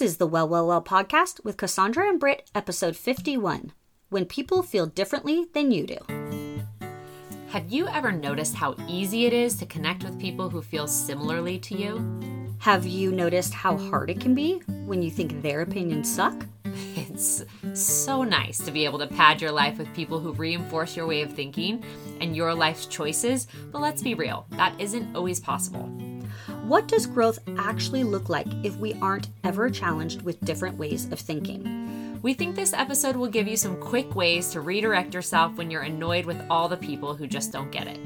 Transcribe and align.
This 0.00 0.12
is 0.12 0.16
the 0.16 0.26
Well, 0.26 0.48
Well, 0.48 0.66
Well 0.66 0.82
podcast 0.82 1.44
with 1.44 1.58
Cassandra 1.58 2.08
and 2.08 2.18
Britt, 2.18 2.50
episode 2.54 2.96
51 2.96 3.74
When 4.08 4.24
People 4.24 4.62
Feel 4.62 4.86
Differently 4.86 5.48
Than 5.52 5.70
You 5.72 5.86
Do. 5.86 5.98
Have 7.50 7.70
you 7.70 7.86
ever 7.86 8.10
noticed 8.10 8.54
how 8.54 8.76
easy 8.88 9.26
it 9.26 9.34
is 9.34 9.56
to 9.56 9.66
connect 9.66 10.02
with 10.02 10.18
people 10.18 10.48
who 10.48 10.62
feel 10.62 10.86
similarly 10.86 11.58
to 11.58 11.76
you? 11.76 12.56
Have 12.60 12.86
you 12.86 13.12
noticed 13.12 13.52
how 13.52 13.76
hard 13.76 14.08
it 14.08 14.20
can 14.20 14.34
be 14.34 14.60
when 14.86 15.02
you 15.02 15.10
think 15.10 15.42
their 15.42 15.60
opinions 15.60 16.10
suck? 16.10 16.46
It's 16.96 17.44
so 17.74 18.22
nice 18.22 18.56
to 18.58 18.70
be 18.70 18.86
able 18.86 19.00
to 19.00 19.06
pad 19.06 19.42
your 19.42 19.52
life 19.52 19.76
with 19.76 19.92
people 19.92 20.18
who 20.18 20.32
reinforce 20.32 20.96
your 20.96 21.06
way 21.06 21.20
of 21.20 21.30
thinking 21.30 21.84
and 22.22 22.34
your 22.34 22.54
life's 22.54 22.86
choices, 22.86 23.48
but 23.70 23.82
let's 23.82 24.00
be 24.00 24.14
real, 24.14 24.46
that 24.52 24.80
isn't 24.80 25.14
always 25.14 25.40
possible. 25.40 25.90
What 26.70 26.86
does 26.86 27.04
growth 27.04 27.40
actually 27.58 28.04
look 28.04 28.28
like 28.28 28.46
if 28.62 28.76
we 28.76 28.94
aren't 29.02 29.26
ever 29.42 29.70
challenged 29.70 30.22
with 30.22 30.40
different 30.44 30.78
ways 30.78 31.10
of 31.10 31.18
thinking? 31.18 32.20
We 32.22 32.32
think 32.32 32.54
this 32.54 32.72
episode 32.72 33.16
will 33.16 33.26
give 33.26 33.48
you 33.48 33.56
some 33.56 33.76
quick 33.80 34.14
ways 34.14 34.52
to 34.52 34.60
redirect 34.60 35.12
yourself 35.12 35.56
when 35.56 35.68
you're 35.68 35.82
annoyed 35.82 36.26
with 36.26 36.40
all 36.48 36.68
the 36.68 36.76
people 36.76 37.16
who 37.16 37.26
just 37.26 37.50
don't 37.50 37.72
get 37.72 37.88
it. 37.88 37.98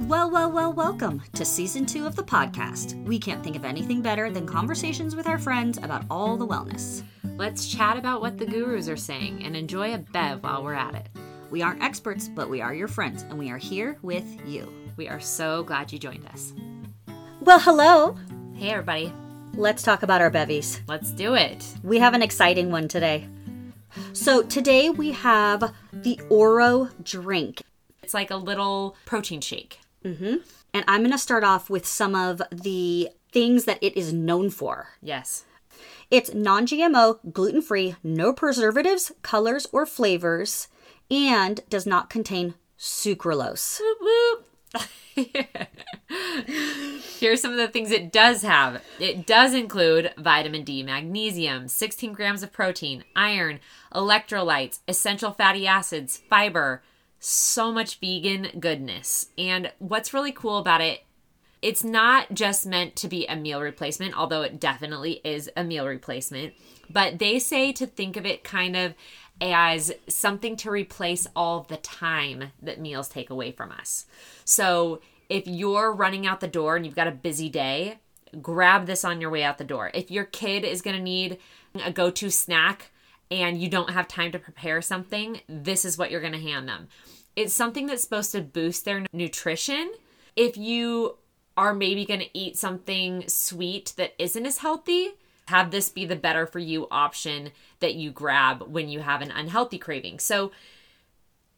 Well, 0.00 0.28
well, 0.28 0.50
well, 0.50 0.72
welcome 0.72 1.22
to 1.34 1.44
season 1.44 1.86
two 1.86 2.04
of 2.04 2.16
the 2.16 2.24
podcast. 2.24 3.00
We 3.04 3.16
can't 3.16 3.44
think 3.44 3.54
of 3.54 3.64
anything 3.64 4.02
better 4.02 4.28
than 4.28 4.44
conversations 4.44 5.14
with 5.14 5.28
our 5.28 5.38
friends 5.38 5.78
about 5.78 6.04
all 6.10 6.36
the 6.36 6.48
wellness. 6.48 7.04
Let's 7.36 7.68
chat 7.68 7.96
about 7.96 8.20
what 8.20 8.38
the 8.38 8.46
gurus 8.46 8.88
are 8.88 8.96
saying 8.96 9.44
and 9.44 9.54
enjoy 9.54 9.94
a 9.94 9.98
bev 9.98 10.42
while 10.42 10.64
we're 10.64 10.74
at 10.74 10.96
it. 10.96 11.08
We 11.52 11.62
aren't 11.62 11.84
experts, 11.84 12.26
but 12.26 12.50
we 12.50 12.60
are 12.60 12.74
your 12.74 12.88
friends, 12.88 13.22
and 13.22 13.38
we 13.38 13.52
are 13.52 13.56
here 13.56 13.98
with 14.02 14.26
you. 14.44 14.68
We 14.96 15.08
are 15.08 15.20
so 15.20 15.62
glad 15.62 15.92
you 15.92 16.00
joined 16.00 16.26
us. 16.26 16.52
Well, 17.40 17.60
hello. 17.60 18.16
Hey, 18.54 18.70
everybody, 18.70 19.12
Let's 19.54 19.82
talk 19.82 20.02
about 20.02 20.20
our 20.20 20.30
bevies. 20.30 20.80
let's 20.88 21.10
do 21.12 21.34
it. 21.34 21.64
We 21.82 21.98
have 21.98 22.14
an 22.14 22.22
exciting 22.22 22.70
one 22.70 22.88
today. 22.88 23.28
So, 24.12 24.42
today 24.42 24.90
we 24.90 25.12
have 25.12 25.72
the 25.92 26.20
Oro 26.28 26.88
drink. 27.02 27.62
It's 28.02 28.12
like 28.12 28.30
a 28.30 28.36
little 28.36 28.96
protein 29.06 29.40
shake. 29.40 29.78
Mm-hmm. 30.04 30.36
And 30.74 30.84
I'm 30.86 31.00
going 31.00 31.12
to 31.12 31.18
start 31.18 31.44
off 31.44 31.70
with 31.70 31.86
some 31.86 32.14
of 32.14 32.42
the 32.50 33.08
things 33.32 33.64
that 33.64 33.78
it 33.82 33.96
is 33.96 34.12
known 34.12 34.50
for. 34.50 34.88
Yes. 35.00 35.44
It's 36.10 36.34
non 36.34 36.66
GMO, 36.66 37.18
gluten 37.32 37.62
free, 37.62 37.94
no 38.02 38.32
preservatives, 38.32 39.12
colors, 39.22 39.66
or 39.72 39.86
flavors, 39.86 40.68
and 41.10 41.60
does 41.70 41.86
not 41.86 42.10
contain 42.10 42.54
sucralose. 42.78 43.80
Whoop, 43.80 43.98
whoop. 44.00 44.44
Here's 47.18 47.42
some 47.42 47.50
of 47.50 47.56
the 47.56 47.66
things 47.66 47.90
it 47.90 48.12
does 48.12 48.42
have. 48.42 48.80
It 49.00 49.26
does 49.26 49.52
include 49.52 50.12
vitamin 50.16 50.62
D, 50.62 50.84
magnesium, 50.84 51.66
16 51.66 52.12
grams 52.12 52.44
of 52.44 52.52
protein, 52.52 53.02
iron, 53.16 53.58
electrolytes, 53.92 54.78
essential 54.86 55.32
fatty 55.32 55.66
acids, 55.66 56.16
fiber, 56.16 56.80
so 57.18 57.72
much 57.72 57.98
vegan 57.98 58.60
goodness. 58.60 59.30
And 59.36 59.72
what's 59.80 60.14
really 60.14 60.30
cool 60.30 60.58
about 60.58 60.80
it, 60.80 61.02
it's 61.60 61.82
not 61.82 62.34
just 62.34 62.64
meant 62.64 62.94
to 62.94 63.08
be 63.08 63.26
a 63.26 63.34
meal 63.34 63.60
replacement, 63.60 64.16
although 64.16 64.42
it 64.42 64.60
definitely 64.60 65.20
is 65.24 65.50
a 65.56 65.64
meal 65.64 65.88
replacement. 65.88 66.54
But 66.88 67.18
they 67.18 67.40
say 67.40 67.72
to 67.72 67.86
think 67.88 68.16
of 68.16 68.26
it 68.26 68.44
kind 68.44 68.76
of 68.76 68.94
as 69.40 69.92
something 70.06 70.54
to 70.58 70.70
replace 70.70 71.26
all 71.34 71.62
the 71.64 71.78
time 71.78 72.52
that 72.62 72.80
meals 72.80 73.08
take 73.08 73.28
away 73.28 73.50
from 73.50 73.72
us. 73.72 74.06
So 74.44 75.00
if 75.28 75.46
you're 75.46 75.92
running 75.92 76.26
out 76.26 76.40
the 76.40 76.48
door 76.48 76.76
and 76.76 76.84
you've 76.84 76.96
got 76.96 77.08
a 77.08 77.12
busy 77.12 77.48
day, 77.48 77.98
grab 78.40 78.86
this 78.86 79.04
on 79.04 79.20
your 79.20 79.30
way 79.30 79.42
out 79.42 79.58
the 79.58 79.64
door. 79.64 79.90
If 79.94 80.10
your 80.10 80.24
kid 80.24 80.64
is 80.64 80.82
going 80.82 80.96
to 80.96 81.02
need 81.02 81.38
a 81.84 81.92
go 81.92 82.10
to 82.10 82.30
snack 82.30 82.90
and 83.30 83.60
you 83.60 83.68
don't 83.68 83.90
have 83.90 84.08
time 84.08 84.32
to 84.32 84.38
prepare 84.38 84.80
something, 84.80 85.40
this 85.48 85.84
is 85.84 85.98
what 85.98 86.10
you're 86.10 86.20
going 86.20 86.32
to 86.32 86.38
hand 86.38 86.68
them. 86.68 86.88
It's 87.36 87.54
something 87.54 87.86
that's 87.86 88.02
supposed 88.02 88.32
to 88.32 88.40
boost 88.40 88.84
their 88.84 89.04
nutrition. 89.12 89.92
If 90.34 90.56
you 90.56 91.18
are 91.56 91.74
maybe 91.74 92.04
going 92.04 92.20
to 92.20 92.38
eat 92.38 92.56
something 92.56 93.24
sweet 93.28 93.92
that 93.96 94.14
isn't 94.18 94.46
as 94.46 94.58
healthy, 94.58 95.10
have 95.48 95.70
this 95.70 95.88
be 95.88 96.04
the 96.04 96.16
better 96.16 96.46
for 96.46 96.58
you 96.58 96.86
option 96.90 97.50
that 97.80 97.94
you 97.94 98.10
grab 98.10 98.62
when 98.68 98.88
you 98.88 99.00
have 99.00 99.22
an 99.22 99.30
unhealthy 99.30 99.78
craving. 99.78 100.18
So, 100.18 100.52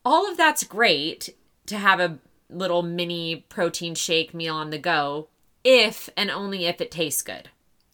all 0.05 0.31
of 0.31 0.37
that's 0.37 0.65
great 0.65 1.37
to 1.67 1.77
have 1.77 2.01
a 2.01 2.19
little 2.53 2.83
mini 2.83 3.45
protein 3.49 3.95
shake 3.95 4.35
meal 4.35 4.55
on 4.55 4.71
the 4.71 4.79
go 4.79 5.29
if 5.65 6.09
and 6.17 6.31
only 6.31 6.67
if 6.67 6.81
it 6.81 6.91
tastes 6.91 7.23
good. 7.23 7.51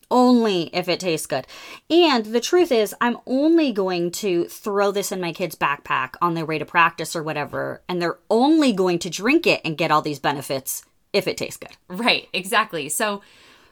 Only 0.08 0.70
if 0.72 0.88
it 0.88 1.00
tastes 1.00 1.26
good. 1.26 1.46
And 1.90 2.26
the 2.26 2.40
truth 2.40 2.70
is, 2.70 2.94
I'm 3.00 3.18
only 3.26 3.72
going 3.72 4.12
to 4.12 4.44
throw 4.44 4.92
this 4.92 5.10
in 5.10 5.20
my 5.20 5.32
kid's 5.32 5.56
backpack 5.56 6.14
on 6.22 6.34
their 6.34 6.46
way 6.46 6.58
to 6.58 6.64
practice 6.64 7.16
or 7.16 7.24
whatever, 7.24 7.82
and 7.88 8.00
they're 8.00 8.18
only 8.30 8.72
going 8.72 9.00
to 9.00 9.10
drink 9.10 9.48
it 9.48 9.60
and 9.64 9.76
get 9.76 9.90
all 9.90 10.02
these 10.02 10.20
benefits 10.20 10.84
if 11.12 11.26
it 11.26 11.36
tastes 11.36 11.56
good. 11.56 11.76
Right, 11.88 12.28
exactly. 12.32 12.88
So, 12.88 13.20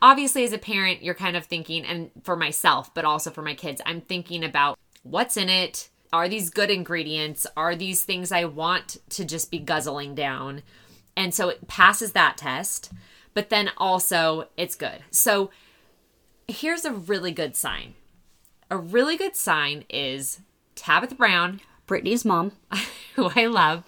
obviously, 0.02 0.42
as 0.42 0.52
a 0.52 0.58
parent, 0.58 1.04
you're 1.04 1.14
kind 1.14 1.36
of 1.36 1.46
thinking, 1.46 1.84
and 1.84 2.10
for 2.24 2.34
myself, 2.34 2.92
but 2.94 3.04
also 3.04 3.30
for 3.30 3.42
my 3.42 3.54
kids, 3.54 3.80
I'm 3.86 4.00
thinking 4.00 4.42
about 4.42 4.76
what's 5.04 5.36
in 5.36 5.48
it. 5.48 5.88
Are 6.14 6.28
these 6.28 6.48
good 6.48 6.70
ingredients? 6.70 7.44
Are 7.56 7.74
these 7.74 8.04
things 8.04 8.30
I 8.30 8.44
want 8.44 8.98
to 9.10 9.24
just 9.24 9.50
be 9.50 9.58
guzzling 9.58 10.14
down? 10.14 10.62
And 11.16 11.34
so 11.34 11.48
it 11.48 11.66
passes 11.66 12.12
that 12.12 12.36
test, 12.36 12.92
but 13.34 13.50
then 13.50 13.72
also 13.76 14.46
it's 14.56 14.76
good. 14.76 15.02
So, 15.10 15.50
here's 16.46 16.84
a 16.84 16.92
really 16.92 17.32
good 17.32 17.56
sign. 17.56 17.94
A 18.70 18.76
really 18.76 19.16
good 19.16 19.34
sign 19.34 19.84
is 19.90 20.38
Tabitha 20.76 21.16
Brown, 21.16 21.60
Brittany's 21.86 22.24
mom. 22.24 22.52
who 23.16 23.30
I 23.34 23.46
love. 23.46 23.82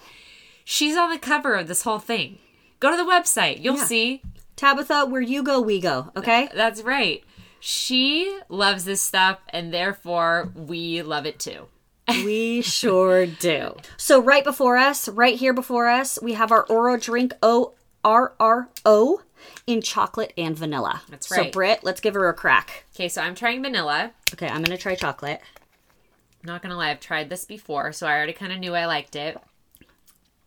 She's 0.64 0.96
on 0.96 1.10
the 1.10 1.18
cover 1.18 1.54
of 1.54 1.68
this 1.68 1.82
whole 1.82 2.00
thing. 2.00 2.38
Go 2.80 2.90
to 2.90 2.96
the 2.96 3.08
website. 3.08 3.62
You'll 3.62 3.76
Yeah. 3.76 3.84
see. 3.84 4.22
Tabitha, 4.56 5.06
where 5.06 5.20
you 5.20 5.44
go, 5.44 5.60
we 5.60 5.78
go, 5.80 6.10
okay? 6.16 6.48
That's 6.52 6.82
right. 6.82 7.22
She 7.60 8.36
loves 8.48 8.84
this 8.84 9.00
stuff, 9.00 9.38
and 9.50 9.72
therefore 9.72 10.50
we 10.56 11.02
love 11.02 11.24
it 11.24 11.38
too. 11.38 11.68
We 12.08 12.62
sure 12.62 13.26
do. 13.26 13.76
So 13.96 14.22
right 14.22 14.44
before 14.44 14.76
us, 14.76 15.08
right 15.08 15.36
here 15.36 15.52
before 15.52 15.88
us, 15.88 16.18
we 16.22 16.34
have 16.34 16.52
our 16.52 16.62
Oro 16.64 16.96
drink 16.96 17.34
O 17.42 17.74
R 18.04 18.34
R 18.38 18.68
O 18.84 19.22
in 19.66 19.82
chocolate 19.82 20.32
and 20.38 20.56
vanilla. 20.56 21.02
That's 21.08 21.30
right. 21.30 21.46
So. 21.46 21.50
Britt, 21.50 21.82
let's 21.82 22.00
give 22.00 22.14
her 22.14 22.28
a 22.28 22.34
crack. 22.34 22.84
Okay, 22.94 23.08
so 23.08 23.20
I'm 23.22 23.34
trying 23.34 23.62
vanilla. 23.62 24.12
Okay, 24.32 24.48
I'm 24.48 24.62
gonna 24.62 24.78
try 24.78 24.94
chocolate. 24.94 25.40
I'm 26.42 26.46
not 26.52 26.62
gonna 26.62 26.76
lie, 26.76 26.90
I've 26.90 27.00
tried 27.00 27.28
this 27.28 27.44
before, 27.44 27.92
so 27.92 28.06
I 28.06 28.12
already 28.14 28.32
kind 28.32 28.52
of 28.52 28.60
knew 28.60 28.74
I 28.74 28.86
liked 28.86 29.16
it, 29.16 29.36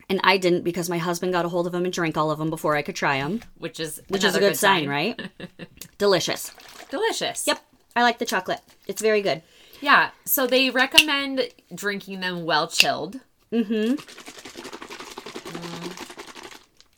And 0.08 0.18
I 0.24 0.38
didn't 0.38 0.62
because 0.62 0.88
my 0.88 0.98
husband 0.98 1.32
got 1.32 1.44
a 1.44 1.48
hold 1.50 1.66
of 1.66 1.72
them 1.72 1.84
and 1.84 1.92
drank 1.92 2.16
all 2.16 2.30
of 2.30 2.38
them 2.38 2.48
before 2.48 2.74
I 2.74 2.82
could 2.82 2.96
try 2.96 3.18
them, 3.18 3.42
which 3.58 3.78
is 3.78 4.00
which 4.08 4.24
is 4.24 4.34
a 4.34 4.38
another 4.38 4.52
good, 4.52 4.58
sign, 4.58 4.88
right? 4.88 5.20
Delicious. 5.98 6.52
Delicious. 6.90 7.46
Yep, 7.46 7.60
I 7.94 8.02
like 8.02 8.18
the 8.18 8.24
chocolate. 8.24 8.60
It's 8.86 9.02
very 9.02 9.20
good. 9.20 9.42
Yeah. 9.80 10.10
So 10.24 10.46
they 10.46 10.70
recommend 10.70 11.48
drinking 11.74 12.20
them 12.20 12.44
well 12.44 12.68
chilled. 12.68 13.20
Mm-hmm. 13.52 13.94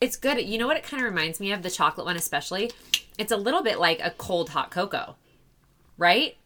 It's 0.01 0.17
good. 0.17 0.41
You 0.45 0.59
know 0.59 0.67
what 0.67 0.77
it 0.77 0.83
kind 0.83 1.01
of 1.03 1.09
reminds 1.09 1.39
me 1.39 1.53
of? 1.53 1.63
The 1.63 1.71
chocolate 1.71 2.07
one, 2.07 2.17
especially. 2.17 2.73
It's 3.19 3.31
a 3.31 3.37
little 3.37 3.63
bit 3.63 3.79
like 3.79 4.01
a 4.03 4.11
cold 4.11 4.51
hot 4.51 4.71
cocoa, 4.71 5.17
right? 5.97 6.37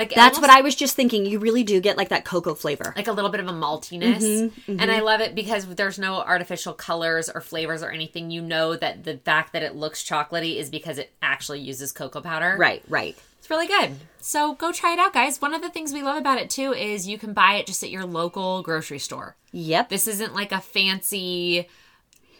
Like 0.00 0.14
That's 0.14 0.40
what 0.40 0.48
I 0.48 0.62
was 0.62 0.74
just 0.74 0.96
thinking. 0.96 1.26
You 1.26 1.38
really 1.38 1.62
do 1.62 1.78
get 1.80 1.98
like 1.98 2.08
that 2.08 2.24
cocoa 2.24 2.54
flavor. 2.54 2.94
like 2.96 3.06
a 3.06 3.12
little 3.12 3.30
bit 3.30 3.40
of 3.40 3.48
a 3.48 3.52
maltiness. 3.52 4.22
Mm-hmm, 4.22 4.80
And 4.80 4.90
I 4.90 5.00
love 5.00 5.20
it 5.20 5.34
because 5.34 5.66
there's 5.74 5.98
no 5.98 6.14
artificial 6.22 6.72
colors 6.72 7.28
or 7.28 7.42
flavors 7.42 7.82
or 7.82 7.90
anything. 7.90 8.30
You 8.30 8.40
know 8.40 8.76
that 8.76 9.04
the 9.04 9.18
fact 9.18 9.52
that 9.52 9.62
it 9.62 9.76
looks 9.76 10.02
chocolatey 10.02 10.56
is 10.56 10.70
because 10.70 10.96
it 10.96 11.12
actually 11.20 11.60
uses 11.60 11.92
cocoa 11.92 12.22
powder. 12.22 12.56
Right, 12.58 12.82
right. 12.88 13.14
It's 13.38 13.50
really 13.50 13.66
good. 13.66 13.90
So 14.22 14.54
go 14.54 14.72
try 14.72 14.94
it 14.94 14.98
out, 14.98 15.12
guys. 15.12 15.38
One 15.42 15.52
of 15.52 15.60
the 15.60 15.68
things 15.70 15.92
we 15.92 16.02
love 16.02 16.16
about 16.16 16.38
it 16.38 16.48
too 16.48 16.72
is 16.72 17.06
you 17.06 17.18
can 17.18 17.34
buy 17.34 17.54
it 17.56 17.66
just 17.66 17.82
at 17.82 17.90
your 17.90 18.06
local 18.06 18.62
grocery 18.62 18.98
store. 18.98 19.36
Yep. 19.52 19.90
This 19.90 20.08
isn't 20.08 20.34
like 20.34 20.50
a 20.52 20.60
fancy 20.62 21.68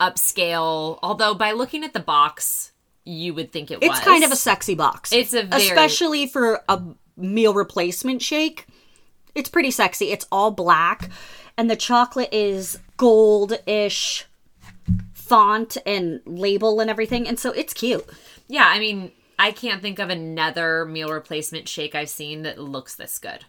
upscale, 0.01 0.99
although 1.03 1.35
by 1.35 1.53
looking 1.53 1.85
at 1.85 1.93
the 1.93 2.01
box, 2.01 2.73
you 3.05 3.35
would 3.35 3.53
think 3.53 3.71
it 3.71 3.79
It's 3.81 3.89
was. 3.89 4.01
kind 4.01 4.25
of 4.25 4.33
a 4.33 4.37
sexy 4.37 4.75
box. 4.75 5.13
It's 5.13 5.33
a 5.35 5.43
very- 5.43 5.63
especially 5.69 6.27
for 6.27 6.63
a 6.69 6.81
meal 7.21 7.55
replacement 7.55 8.23
shake. 8.23 8.67
It's 9.35 9.49
pretty 9.51 9.71
sexy. 9.71 10.11
It's 10.11 10.27
all 10.33 10.51
black, 10.51 11.11
and 11.57 11.71
the 11.71 11.77
chocolate 11.77 12.33
is 12.33 12.79
gold-ish 12.97 14.27
font 15.15 15.77
and 15.87 16.21
label 16.27 16.81
and 16.81 16.91
everything, 16.91 17.29
and 17.29 17.39
so 17.39 17.51
it's 17.53 17.73
cute. 17.73 18.05
Yeah, 18.49 18.65
I 18.67 18.79
mean, 18.81 19.13
I 19.39 19.53
can't 19.53 19.81
think 19.81 19.99
of 20.01 20.11
another 20.11 20.85
meal 20.85 21.11
replacement 21.13 21.69
shake 21.69 21.95
I've 21.95 22.09
seen 22.11 22.43
that 22.43 22.59
looks 22.59 22.97
this 22.97 23.19
good, 23.19 23.45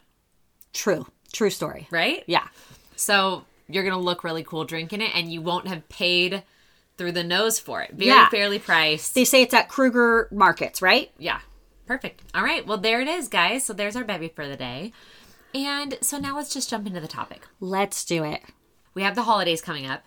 True, 0.72 1.06
true 1.32 1.50
story. 1.50 1.88
right? 1.90 2.22
Yeah, 2.26 2.46
So 2.94 3.44
you're 3.68 3.82
gonna 3.84 3.98
look 3.98 4.22
really 4.22 4.44
cool 4.44 4.64
drinking 4.64 5.00
it, 5.00 5.10
and 5.14 5.32
you 5.32 5.42
won't 5.42 5.66
have 5.66 5.88
paid 5.88 6.44
through 6.98 7.12
the 7.12 7.24
nose 7.24 7.58
for 7.58 7.80
it. 7.82 7.90
Very 7.92 8.08
Yeah. 8.10 8.28
fairly 8.28 8.58
priced. 8.60 9.14
they 9.16 9.24
say 9.24 9.42
it's 9.42 9.54
at 9.54 9.68
Kroger 9.68 10.30
Markets, 10.30 10.80
right? 10.80 11.10
yeah, 11.18 11.40
Perfect. 11.92 12.22
All 12.34 12.42
right. 12.42 12.66
Well, 12.66 12.78
there 12.78 13.02
it 13.02 13.08
is, 13.08 13.28
guys. 13.28 13.64
So 13.64 13.74
there's 13.74 13.96
our 13.96 14.02
bevy 14.02 14.28
for 14.28 14.48
the 14.48 14.56
day. 14.56 14.92
And 15.54 15.98
so 16.00 16.16
now 16.16 16.34
let's 16.34 16.54
just 16.54 16.70
jump 16.70 16.86
into 16.86 17.00
the 17.00 17.06
topic. 17.06 17.46
Let's 17.60 18.02
do 18.06 18.24
it. 18.24 18.40
We 18.94 19.02
have 19.02 19.14
the 19.14 19.24
holidays 19.24 19.60
coming 19.60 19.84
up. 19.84 20.02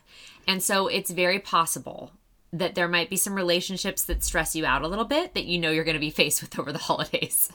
And 0.48 0.64
so 0.64 0.88
it's 0.88 1.12
very 1.12 1.38
possible 1.38 2.12
that 2.52 2.74
there 2.74 2.88
might 2.88 3.12
be 3.12 3.18
some 3.18 3.36
relationships 3.36 4.04
that 4.06 4.24
stress 4.24 4.56
you 4.56 4.66
out 4.66 4.82
a 4.82 4.88
little 4.88 5.06
bit 5.06 5.36
that 5.36 5.46
you 5.46 5.60
know 5.60 5.70
you're 5.70 5.84
going 5.84 5.94
to 5.94 6.00
be 6.00 6.10
faced 6.10 6.42
with 6.42 6.58
over 6.58 6.72
the 6.72 6.80
holidays. 6.90 7.52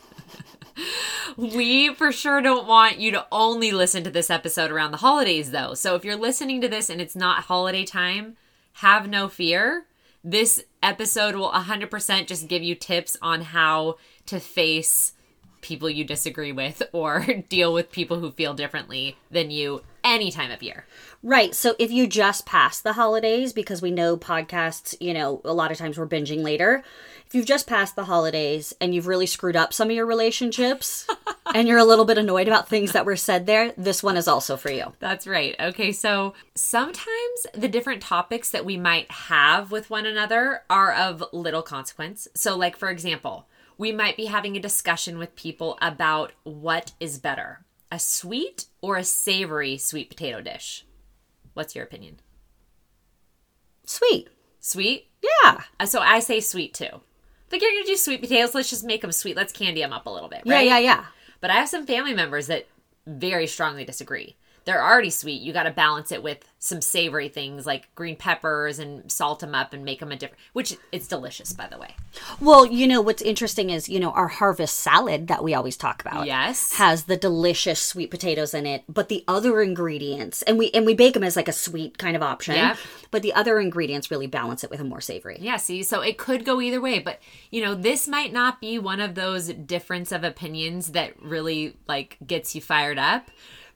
we 1.37 1.93
for 1.93 2.13
sure 2.13 2.41
don't 2.41 2.69
want 2.69 3.01
you 3.01 3.11
to 3.11 3.27
only 3.33 3.73
listen 3.73 4.05
to 4.05 4.11
this 4.11 4.31
episode 4.31 4.71
around 4.71 4.93
the 4.93 4.99
holidays, 4.99 5.51
though. 5.51 5.75
So 5.75 5.97
if 5.97 6.05
you're 6.05 6.15
listening 6.15 6.61
to 6.61 6.69
this 6.69 6.89
and 6.89 7.01
it's 7.01 7.17
not 7.17 7.45
holiday 7.47 7.85
time, 7.85 8.37
have 8.75 9.09
no 9.09 9.29
fear. 9.29 9.87
This 10.23 10.63
episode 10.83 11.35
will 11.35 11.51
100% 11.51 12.27
just 12.27 12.47
give 12.47 12.63
you 12.63 12.75
tips 12.75 13.17
on 13.23 13.41
how 13.41 13.97
to 14.31 14.41
face 14.41 15.13
people 15.61 15.91
you 15.91 16.05
disagree 16.05 16.53
with 16.53 16.83
or 16.93 17.21
deal 17.49 17.73
with 17.73 17.93
people 17.93 18.21
who 18.21 18.31
feel 18.31 18.55
differently 18.55 19.17
than 19.31 19.51
you 19.51 19.83
any 20.03 20.31
time 20.31 20.51
of 20.51 20.63
year. 20.63 20.87
Right. 21.23 21.55
So 21.55 21.75
if 21.79 21.91
you 21.91 22.07
just 22.07 22.47
passed 22.47 22.83
the 22.83 22.95
holidays, 22.95 23.53
because 23.53 23.83
we 23.83 23.91
know 23.91 24.17
podcasts, 24.17 24.95
you 25.01 25.13
know, 25.13 25.43
a 25.45 25.53
lot 25.53 25.71
of 25.71 25.77
times 25.77 25.99
we're 25.99 26.07
binging 26.07 26.43
later. 26.43 26.83
If 27.27 27.35
you've 27.35 27.47
just 27.47 27.67
passed 27.67 27.95
the 27.95 28.05
holidays 28.05 28.75
and 28.81 28.95
you've 28.95 29.07
really 29.07 29.27
screwed 29.27 29.55
up 29.55 29.73
some 29.73 29.91
of 29.91 29.95
your 29.95 30.07
relationships 30.07 31.07
and 31.55 31.69
you're 31.69 31.79
a 31.79 31.85
little 31.85 32.05
bit 32.05 32.19
annoyed 32.19 32.49
about 32.49 32.69
things 32.69 32.93
that 32.93 33.05
were 33.05 33.15
said 33.15 33.47
there, 33.47 33.73
this 33.77 34.03
one 34.03 34.17
is 34.17 34.27
also 34.27 34.57
for 34.57 34.71
you. 34.71 34.95
That's 34.99 35.27
right. 35.27 35.55
Okay, 35.61 35.93
so 35.93 36.35
sometimes 36.55 37.47
the 37.55 37.69
different 37.69 38.03
topics 38.03 38.51
that 38.51 38.65
we 38.65 38.77
might 38.77 39.11
have 39.11 39.71
with 39.71 39.91
one 39.91 40.07
another 40.07 40.63
are 40.71 40.93
of 40.93 41.23
little 41.33 41.63
consequence. 41.63 42.27
So, 42.35 42.57
like, 42.57 42.77
for 42.77 42.89
example, 42.89 43.47
we 43.81 43.93
might 43.93 44.15
be 44.15 44.27
having 44.27 44.59
a 44.59 44.61
discussion 44.61 45.17
with 45.17 45.35
people 45.35 45.79
about 45.81 46.33
what 46.43 46.93
is 47.01 47.19
better 47.19 47.65
a 47.91 47.99
sweet 47.99 48.67
or 48.83 48.99
a 48.99 49.03
savory 49.03 49.77
sweet 49.77 50.09
potato 50.11 50.41
dish. 50.41 50.85
What's 51.55 51.75
your 51.75 51.83
opinion? 51.83 52.21
Sweet. 53.85 54.29
Sweet? 54.61 55.09
Yeah. 55.23 55.63
Uh, 55.81 55.87
So 55.87 55.99
I 56.01 56.21
say 56.21 56.41
sweet 56.41 56.75
too. 56.75 57.01
Like 57.51 57.63
you're 57.63 57.73
gonna 57.73 57.87
do 57.87 57.97
sweet 57.97 58.21
potatoes, 58.21 58.55
let's 58.55 58.71
just 58.71 58.85
make 58.85 59.01
them 59.01 59.11
sweet. 59.13 59.35
Let's 59.35 59.53
candy 59.53 59.81
them 59.81 59.95
up 59.95 60.07
a 60.07 60.11
little 60.11 60.29
bit, 60.29 60.43
Yeah, 60.45 60.61
yeah, 60.61 60.79
yeah. 60.79 61.07
But 61.41 61.51
I 61.51 61.55
have 61.55 61.69
some 61.71 61.87
family 61.87 62.13
members 62.15 62.49
that 62.49 62.69
very 63.07 63.47
strongly 63.47 63.87
disagree. 63.87 64.37
They're 64.65 64.85
already 64.85 65.11
sweet. 65.11 65.43
You 65.43 65.53
got 65.53 65.65
to 65.65 65.71
balance 65.71 66.13
it 66.13 66.23
with 66.23 66.45
some 66.63 66.83
savory 66.83 67.29
things 67.29 67.65
like 67.65 67.93
green 67.95 68.17
peppers 68.17 68.79
and 68.79 69.11
salt 69.11 69.41
them 69.41 69.55
up 69.55 69.73
and 69.73 69.85
make 69.85 70.01
them 70.01 70.13
a 70.13 70.17
different. 70.17 70.39
Which 70.53 70.77
it's 70.93 71.09
delicious, 71.09 71.53
by 71.53 71.67
the 71.67 71.79
way. 71.79 71.95
Well, 72.41 72.67
you 72.67 72.87
know 72.87 73.01
what's 73.01 73.23
interesting 73.23 73.71
is, 73.71 73.89
you 73.89 73.99
know, 73.99 74.11
our 74.11 74.29
harvest 74.29 74.77
salad 74.77 75.29
that 75.29 75.43
we 75.43 75.55
always 75.55 75.77
talk 75.77 76.03
about. 76.03 76.27
Yes. 76.27 76.75
has 76.75 77.05
the 77.05 77.17
delicious 77.17 77.81
sweet 77.81 78.11
potatoes 78.11 78.53
in 78.53 78.67
it, 78.67 78.85
but 78.89 79.09
the 79.09 79.25
other 79.27 79.63
ingredients 79.63 80.43
and 80.43 80.59
we 80.59 80.71
and 80.73 80.85
we 80.85 80.95
bake 80.95 81.15
them 81.15 81.25
as 81.25 81.37
like 81.37 81.49
a 81.49 81.53
sweet 81.53 81.97
kind 81.99 82.15
of 82.15 82.23
option. 82.23 82.57
Yep. 82.57 82.77
But 83.11 83.23
the 83.23 83.33
other 83.33 83.59
ingredients 83.59 84.11
really 84.11 84.27
balance 84.27 84.63
it 84.63 84.71
with 84.71 84.81
a 84.81 84.85
more 84.85 85.01
savory. 85.01 85.39
Yeah, 85.41 85.57
see, 85.57 85.83
so 85.83 86.01
it 86.01 86.19
could 86.19 86.45
go 86.45 86.61
either 86.61 86.81
way, 86.81 86.99
but 86.99 87.21
you 87.51 87.63
know, 87.63 87.75
this 87.75 88.07
might 88.07 88.33
not 88.33 88.61
be 88.61 88.79
one 88.79 89.01
of 89.01 89.15
those 89.15 89.49
difference 89.49 90.13
of 90.13 90.25
opinions 90.25 90.93
that 90.93 91.21
really 91.21 91.77
like 91.89 92.19
gets 92.27 92.55
you 92.55 92.61
fired 92.61 92.99
up, 92.99 93.31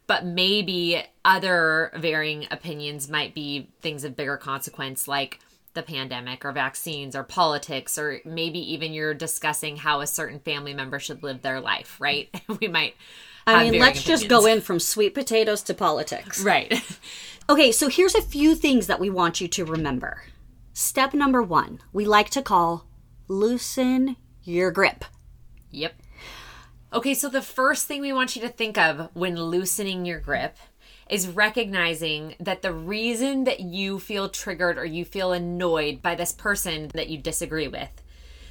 but 0.06 0.24
maybe 0.24 1.02
other 1.24 1.90
varying 1.96 2.46
opinions 2.50 3.08
might 3.08 3.34
be 3.34 3.70
things 3.80 4.04
of 4.04 4.16
bigger 4.16 4.36
consequence 4.36 5.08
like 5.08 5.40
the 5.74 5.82
pandemic 5.82 6.44
or 6.44 6.52
vaccines 6.52 7.16
or 7.16 7.24
politics 7.24 7.98
or 7.98 8.20
maybe 8.24 8.58
even 8.72 8.92
you're 8.92 9.14
discussing 9.14 9.76
how 9.76 10.00
a 10.00 10.06
certain 10.06 10.38
family 10.38 10.72
member 10.72 10.98
should 10.98 11.22
live 11.22 11.42
their 11.42 11.60
life, 11.60 11.96
right? 12.00 12.28
we 12.60 12.68
might 12.68 12.94
I 13.46 13.68
mean, 13.68 13.80
let's 13.80 14.02
just 14.02 14.28
go 14.28 14.46
in 14.46 14.62
from 14.62 14.80
sweet 14.80 15.12
potatoes 15.12 15.62
to 15.64 15.74
politics. 15.74 16.42
Right. 16.42 16.82
Okay, 17.46 17.72
so 17.72 17.88
here's 17.88 18.14
a 18.14 18.22
few 18.22 18.54
things 18.54 18.86
that 18.86 18.98
we 18.98 19.10
want 19.10 19.38
you 19.38 19.48
to 19.48 19.66
remember. 19.66 20.22
Step 20.72 21.12
number 21.12 21.42
1, 21.42 21.78
we 21.92 22.06
like 22.06 22.30
to 22.30 22.40
call 22.40 22.86
loosen 23.28 24.16
your 24.42 24.70
grip. 24.70 25.04
Yep. 25.70 25.92
Okay, 26.94 27.14
so 27.14 27.28
the 27.28 27.42
first 27.42 27.88
thing 27.88 28.00
we 28.00 28.12
want 28.12 28.36
you 28.36 28.42
to 28.42 28.48
think 28.48 28.78
of 28.78 29.10
when 29.14 29.34
loosening 29.34 30.04
your 30.04 30.20
grip 30.20 30.56
is 31.10 31.26
recognizing 31.26 32.36
that 32.38 32.62
the 32.62 32.72
reason 32.72 33.42
that 33.44 33.58
you 33.58 33.98
feel 33.98 34.28
triggered 34.28 34.78
or 34.78 34.84
you 34.84 35.04
feel 35.04 35.32
annoyed 35.32 36.00
by 36.00 36.14
this 36.14 36.30
person 36.30 36.92
that 36.94 37.08
you 37.08 37.18
disagree 37.18 37.66
with, 37.66 37.90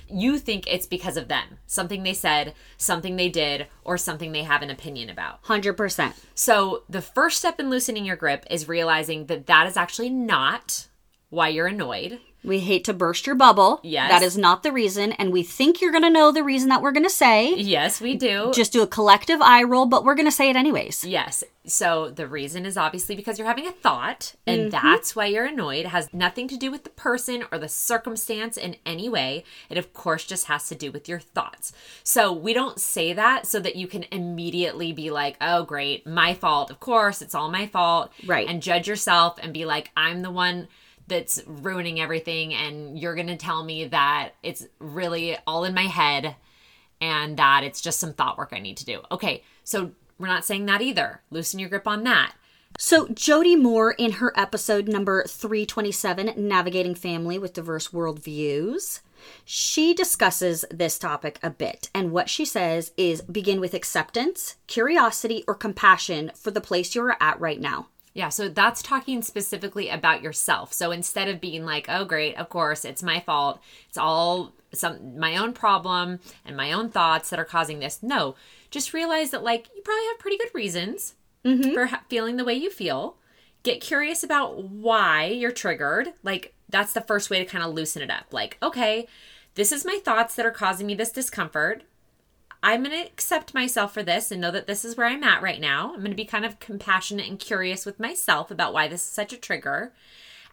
you 0.09 0.37
think 0.37 0.65
it's 0.67 0.85
because 0.85 1.15
of 1.15 1.29
them. 1.29 1.57
Something 1.67 2.03
they 2.03 2.13
said, 2.13 2.53
something 2.75 3.15
they 3.15 3.29
did, 3.29 3.67
or 3.85 3.97
something 3.97 4.33
they 4.33 4.43
have 4.43 4.61
an 4.61 4.69
opinion 4.69 5.09
about. 5.09 5.41
100%. 5.45 6.11
So, 6.35 6.83
the 6.89 7.01
first 7.01 7.37
step 7.37 7.61
in 7.61 7.69
loosening 7.69 8.03
your 8.03 8.17
grip 8.17 8.45
is 8.51 8.67
realizing 8.67 9.27
that 9.27 9.47
that 9.47 9.67
is 9.67 9.77
actually 9.77 10.09
not 10.09 10.89
why 11.29 11.47
you're 11.47 11.67
annoyed. 11.67 12.19
We 12.43 12.59
hate 12.59 12.83
to 12.85 12.93
burst 12.93 13.25
your 13.25 13.35
bubble. 13.35 13.79
Yes. 13.83 14.09
That 14.09 14.23
is 14.23 14.37
not 14.37 14.63
the 14.63 14.71
reason 14.71 15.13
and 15.13 15.31
we 15.31 15.43
think 15.43 15.81
you're 15.81 15.91
going 15.91 16.03
to 16.03 16.09
know 16.09 16.31
the 16.31 16.43
reason 16.43 16.69
that 16.69 16.81
we're 16.81 16.91
going 16.91 17.05
to 17.05 17.09
say. 17.09 17.53
Yes, 17.55 18.01
we 18.01 18.15
do. 18.15 18.51
Just 18.53 18.73
do 18.73 18.81
a 18.81 18.87
collective 18.87 19.41
eye 19.41 19.63
roll, 19.63 19.85
but 19.85 20.03
we're 20.03 20.15
going 20.15 20.27
to 20.27 20.31
say 20.31 20.49
it 20.49 20.55
anyways. 20.55 21.03
Yes. 21.03 21.43
So 21.65 22.09
the 22.09 22.27
reason 22.27 22.65
is 22.65 22.75
obviously 22.75 23.15
because 23.15 23.39
you're 23.39 23.47
having 23.47 23.67
a 23.67 23.71
thought, 23.71 24.35
and 24.45 24.71
mm-hmm. 24.71 24.85
that's 24.85 25.15
why 25.15 25.27
you're 25.27 25.45
annoyed. 25.45 25.85
It 25.85 25.89
has 25.89 26.13
nothing 26.13 26.47
to 26.49 26.57
do 26.57 26.69
with 26.69 26.83
the 26.83 26.89
person 26.89 27.45
or 27.51 27.57
the 27.57 27.69
circumstance 27.69 28.57
in 28.57 28.75
any 28.85 29.07
way. 29.07 29.45
It, 29.69 29.77
of 29.77 29.93
course, 29.93 30.25
just 30.25 30.47
has 30.47 30.67
to 30.67 30.75
do 30.75 30.91
with 30.91 31.07
your 31.07 31.19
thoughts. 31.19 31.71
So 32.03 32.33
we 32.33 32.53
don't 32.53 32.81
say 32.81 33.13
that 33.13 33.47
so 33.47 33.61
that 33.61 33.77
you 33.77 33.87
can 33.87 34.05
immediately 34.11 34.91
be 34.91 35.09
like, 35.09 35.37
oh, 35.39 35.63
great, 35.63 36.05
my 36.05 36.33
fault. 36.33 36.69
Of 36.69 36.81
course, 36.81 37.21
it's 37.21 37.35
all 37.35 37.49
my 37.49 37.67
fault. 37.67 38.11
Right. 38.25 38.47
And 38.47 38.61
judge 38.61 38.87
yourself 38.87 39.39
and 39.41 39.53
be 39.53 39.63
like, 39.63 39.91
I'm 39.95 40.21
the 40.21 40.31
one 40.31 40.67
that's 41.07 41.41
ruining 41.45 41.99
everything, 41.99 42.53
and 42.53 42.97
you're 42.97 43.15
going 43.15 43.27
to 43.27 43.37
tell 43.37 43.63
me 43.63 43.85
that 43.85 44.31
it's 44.41 44.65
really 44.79 45.37
all 45.45 45.63
in 45.63 45.73
my 45.73 45.83
head 45.83 46.35
and 47.01 47.37
that 47.37 47.63
it's 47.63 47.81
just 47.81 47.99
some 47.99 48.13
thought 48.13 48.37
work 48.37 48.53
I 48.53 48.59
need 48.59 48.77
to 48.77 48.85
do. 48.85 49.01
Okay, 49.11 49.43
so 49.63 49.91
we're 50.17 50.27
not 50.27 50.45
saying 50.45 50.65
that 50.67 50.81
either. 50.81 51.21
Loosen 51.31 51.59
your 51.59 51.69
grip 51.69 51.87
on 51.87 52.03
that. 52.03 52.33
So, 52.79 53.07
Jody 53.09 53.55
Moore, 53.55 53.91
in 53.91 54.13
her 54.13 54.33
episode 54.35 54.87
number 54.87 55.23
327, 55.25 56.33
Navigating 56.35 56.95
Family 56.95 57.37
with 57.37 57.53
Diverse 57.53 57.89
Worldviews, 57.89 59.01
she 59.45 59.93
discusses 59.93 60.65
this 60.71 60.97
topic 60.97 61.39
a 61.43 61.51
bit. 61.51 61.89
And 61.93 62.11
what 62.11 62.29
she 62.29 62.45
says 62.45 62.91
is 62.97 63.21
begin 63.21 63.59
with 63.59 63.75
acceptance, 63.75 64.55
curiosity, 64.65 65.43
or 65.47 65.53
compassion 65.53 66.31
for 66.35 66.49
the 66.49 66.61
place 66.61 66.95
you're 66.95 67.15
at 67.19 67.39
right 67.39 67.61
now. 67.61 67.89
Yeah, 68.13 68.29
so 68.29 68.47
that's 68.47 68.83
talking 68.83 69.23
specifically 69.23 69.89
about 69.89 70.21
yourself. 70.21 70.71
So 70.71 70.91
instead 70.91 71.27
of 71.27 71.41
being 71.41 71.65
like, 71.65 71.87
"Oh 71.89 72.05
great, 72.05 72.35
of 72.35 72.49
course, 72.49 72.85
it's 72.85 73.01
my 73.01 73.19
fault. 73.19 73.59
It's 73.89 73.97
all 73.97 74.53
some 74.71 75.17
my 75.17 75.35
own 75.37 75.53
problem 75.53 76.19
and 76.45 76.55
my 76.55 76.71
own 76.71 76.89
thoughts 76.89 77.29
that 77.29 77.39
are 77.39 77.45
causing 77.45 77.79
this." 77.79 78.03
No, 78.03 78.35
just 78.69 78.93
realize 78.93 79.31
that 79.31 79.43
like 79.43 79.69
you 79.75 79.81
probably 79.81 80.05
have 80.07 80.19
pretty 80.19 80.37
good 80.37 80.53
reasons 80.53 81.15
mm-hmm. 81.43 81.73
for 81.73 81.87
ha- 81.87 82.03
feeling 82.07 82.37
the 82.37 82.45
way 82.45 82.53
you 82.53 82.69
feel. 82.69 83.17
Get 83.63 83.81
curious 83.81 84.23
about 84.23 84.63
why 84.63 85.25
you're 85.25 85.51
triggered. 85.51 86.13
Like 86.21 86.53
that's 86.69 86.93
the 86.93 87.01
first 87.01 87.29
way 87.29 87.39
to 87.39 87.45
kind 87.45 87.63
of 87.63 87.73
loosen 87.73 88.01
it 88.01 88.11
up. 88.11 88.31
Like, 88.31 88.57
okay, 88.61 89.07
this 89.55 89.71
is 89.71 89.85
my 89.85 89.99
thoughts 90.03 90.35
that 90.35 90.45
are 90.45 90.51
causing 90.51 90.87
me 90.87 90.95
this 90.95 91.11
discomfort. 91.11 91.83
I'm 92.63 92.81
going 92.81 92.95
to 92.95 93.05
accept 93.05 93.53
myself 93.53 93.93
for 93.93 94.01
this 94.01 94.31
and 94.31 94.39
know 94.39 94.49
that 94.51 94.67
this 94.67 94.85
is 94.85 94.95
where 94.95 95.05
I'm 95.05 95.23
at 95.23 95.41
right 95.41 95.59
now. 95.59 95.91
I'm 95.93 95.99
going 95.99 96.11
to 96.11 96.15
be 96.15 96.23
kind 96.23 96.45
of 96.45 96.61
compassionate 96.61 97.27
and 97.27 97.37
curious 97.37 97.85
with 97.85 97.99
myself 97.99 98.49
about 98.49 98.73
why 98.73 98.87
this 98.87 99.03
is 99.03 99.09
such 99.09 99.33
a 99.33 99.37
trigger. 99.37 99.91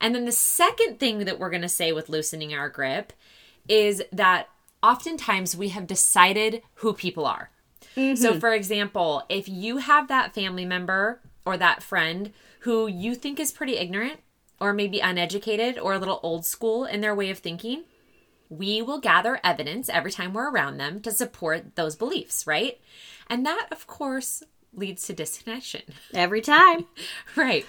And 0.00 0.12
then 0.12 0.25
the 0.25 0.33
second 0.33 0.99
thing 0.99 1.21
that 1.21 1.38
we're 1.38 1.50
going 1.50 1.62
to 1.62 1.69
say 1.69 1.93
with 1.93 2.09
loosening 2.09 2.52
our 2.52 2.69
grip 2.69 3.12
is 3.69 4.02
that 4.12 4.49
oftentimes 4.83 5.57
we 5.57 5.69
have 5.69 5.87
decided 5.87 6.62
who 6.76 6.93
people 6.93 7.26
are. 7.26 7.50
So, 7.95 8.00
mm-hmm. 8.00 8.38
for 8.38 8.52
example, 8.55 9.25
if 9.29 9.49
you 9.49 9.79
have 9.79 10.09
that 10.09 10.35
family 10.35 10.64
member 10.64 11.21
or 11.45 11.57
that 11.57 11.83
friend 11.83 12.33
who 12.61 12.88
you 12.88 13.14
think 13.14 13.38
is 13.38 13.52
pretty 13.52 13.76
ignorant 13.76 14.21
or 14.61 14.73
maybe 14.73 15.00
uneducated 15.00 15.79
or 15.79 15.95
a 15.95 15.99
little 15.99 16.21
old 16.23 16.45
school 16.45 16.85
in 16.85 17.00
their 17.00 17.14
way 17.14 17.31
of 17.31 17.38
thinking, 17.38 17.85
we 18.50 18.83
will 18.83 18.99
gather 18.99 19.40
evidence 19.42 19.88
every 19.88 20.11
time 20.11 20.35
we're 20.35 20.50
around 20.50 20.76
them 20.76 21.00
to 21.00 21.12
support 21.12 21.76
those 21.76 21.97
beliefs, 21.97 22.47
right? 22.47 22.78
And 23.28 23.47
that, 23.47 23.69
of 23.71 23.87
course, 23.87 24.42
leads 24.75 25.07
to 25.07 25.12
disconnection. 25.12 25.83
Every 26.14 26.40
time. 26.40 26.87
right. 27.37 27.64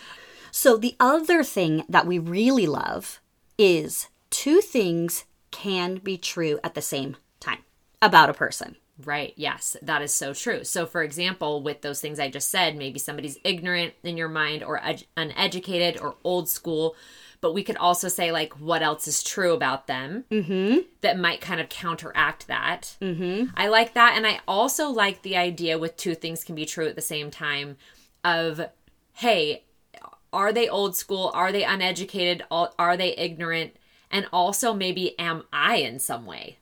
So, 0.52 0.76
the 0.76 0.96
other 1.00 1.44
thing 1.44 1.86
that 1.88 2.06
we 2.06 2.20
really 2.20 2.68
love 2.68 3.22
is 3.58 4.08
two 4.30 4.60
things 4.60 5.26
can 5.52 5.96
be 5.98 6.18
true 6.18 6.60
at 6.64 6.74
the 6.74 6.82
same 6.82 7.16
time 7.40 7.60
about 8.02 8.30
a 8.30 8.34
person. 8.34 8.76
Right. 9.04 9.34
Yes, 9.36 9.78
that 9.82 10.02
is 10.02 10.14
so 10.14 10.34
true. 10.34 10.64
So, 10.64 10.86
for 10.86 11.04
example, 11.04 11.64
with 11.64 11.82
those 11.82 12.02
things 12.02 12.20
I 12.20 12.30
just 12.30 12.50
said, 12.50 12.76
maybe 12.76 13.00
somebody's 13.00 13.38
ignorant 13.44 13.94
in 14.04 14.18
your 14.18 14.30
mind 14.30 14.64
or 14.64 14.84
ed- 14.84 15.06
uneducated 15.16 16.00
or 16.02 16.16
old 16.24 16.50
school, 16.50 16.96
but 17.42 17.54
we 17.54 17.64
could 17.64 17.78
also 17.78 18.08
say 18.08 18.32
like 18.32 18.54
what 18.60 18.82
else 18.82 19.08
is 19.08 19.24
true 19.24 19.54
about 19.54 19.88
them 19.88 20.26
that 21.02 21.20
might 21.20 21.42
kind 21.42 21.60
of 21.60 21.70
counteract 21.70 22.48
that. 22.48 22.96
Mm-hmm. 23.02 23.48
I 23.56 23.68
like 23.68 23.94
that, 23.96 24.14
and 24.16 24.26
I 24.26 24.40
also 24.48 24.90
like 24.90 25.24
the 25.24 25.36
idea 25.36 25.78
with 25.78 25.98
two 25.98 26.16
things 26.16 26.44
can 26.44 26.56
be 26.56 26.66
true 26.66 26.88
at 26.88 26.96
the 26.96 27.02
same 27.02 27.32
time. 27.32 27.78
Of 28.24 28.62
hey, 29.14 29.64
are 30.32 30.54
they 30.54 30.70
old 30.70 30.96
school? 30.96 31.32
Are 31.34 31.52
they 31.52 31.64
uneducated? 31.64 32.44
Are 32.52 32.96
they 32.96 33.18
ignorant? 33.18 33.76
And 34.10 34.28
also 34.32 34.74
maybe 34.74 35.18
am 35.20 35.44
I 35.52 35.78
in 35.78 36.00
some 36.00 36.26
way? 36.26 36.60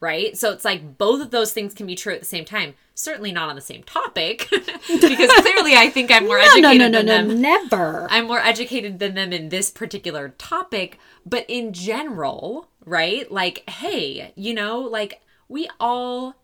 Right? 0.00 0.36
So 0.36 0.50
it's 0.52 0.64
like 0.64 0.98
both 0.98 1.20
of 1.22 1.30
those 1.30 1.52
things 1.52 1.74
can 1.74 1.86
be 1.86 1.94
true 1.94 2.14
at 2.14 2.20
the 2.20 2.26
same 2.26 2.44
time. 2.44 2.74
Certainly 2.94 3.32
not 3.32 3.48
on 3.48 3.54
the 3.56 3.62
same 3.62 3.82
topic, 3.82 4.48
because 4.50 5.30
clearly 5.40 5.74
I 5.76 5.90
think 5.92 6.10
I'm 6.10 6.26
more 6.26 6.38
No, 6.38 6.44
educated 6.44 6.78
no, 6.78 6.88
no, 6.88 6.88
no, 6.88 6.98
than 6.98 7.06
no, 7.28 7.32
them. 7.34 7.40
never. 7.40 8.06
I'm 8.10 8.26
more 8.26 8.40
educated 8.40 8.98
than 8.98 9.14
them 9.14 9.32
in 9.32 9.48
this 9.48 9.70
particular 9.70 10.30
topic, 10.36 10.98
but 11.24 11.46
in 11.48 11.72
general, 11.72 12.68
right? 12.84 13.30
Like, 13.30 13.68
hey, 13.70 14.32
you 14.36 14.52
know, 14.54 14.80
like 14.80 15.22
we 15.48 15.68
all 15.78 16.34